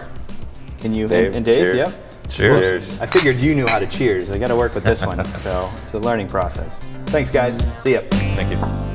can 0.80 0.93
you 0.93 1.08
Dave, 1.08 1.36
and 1.36 1.43
Dave? 1.43 1.73
cheers. 1.73 1.93
Cheers. 2.30 2.88
Cheers. 2.89 2.99
I 3.01 3.06
figured 3.06 3.38
you 3.38 3.56
knew 3.56 3.67
how 3.67 3.80
to 3.80 3.88
cheers. 3.88 4.32
I 4.32 4.38
got 4.38 4.47
to 4.47 4.56
work 4.56 4.75
with 4.75 4.84
this 4.84 5.06
one, 5.06 5.23
so 5.36 5.71
it's 5.84 5.93
a 5.93 5.99
learning 5.99 6.27
process. 6.27 6.75
Thanks, 7.07 7.29
guys. 7.29 7.57
See 7.83 7.93
ya. 7.93 8.01
Thank 8.35 8.51
you. 8.51 8.87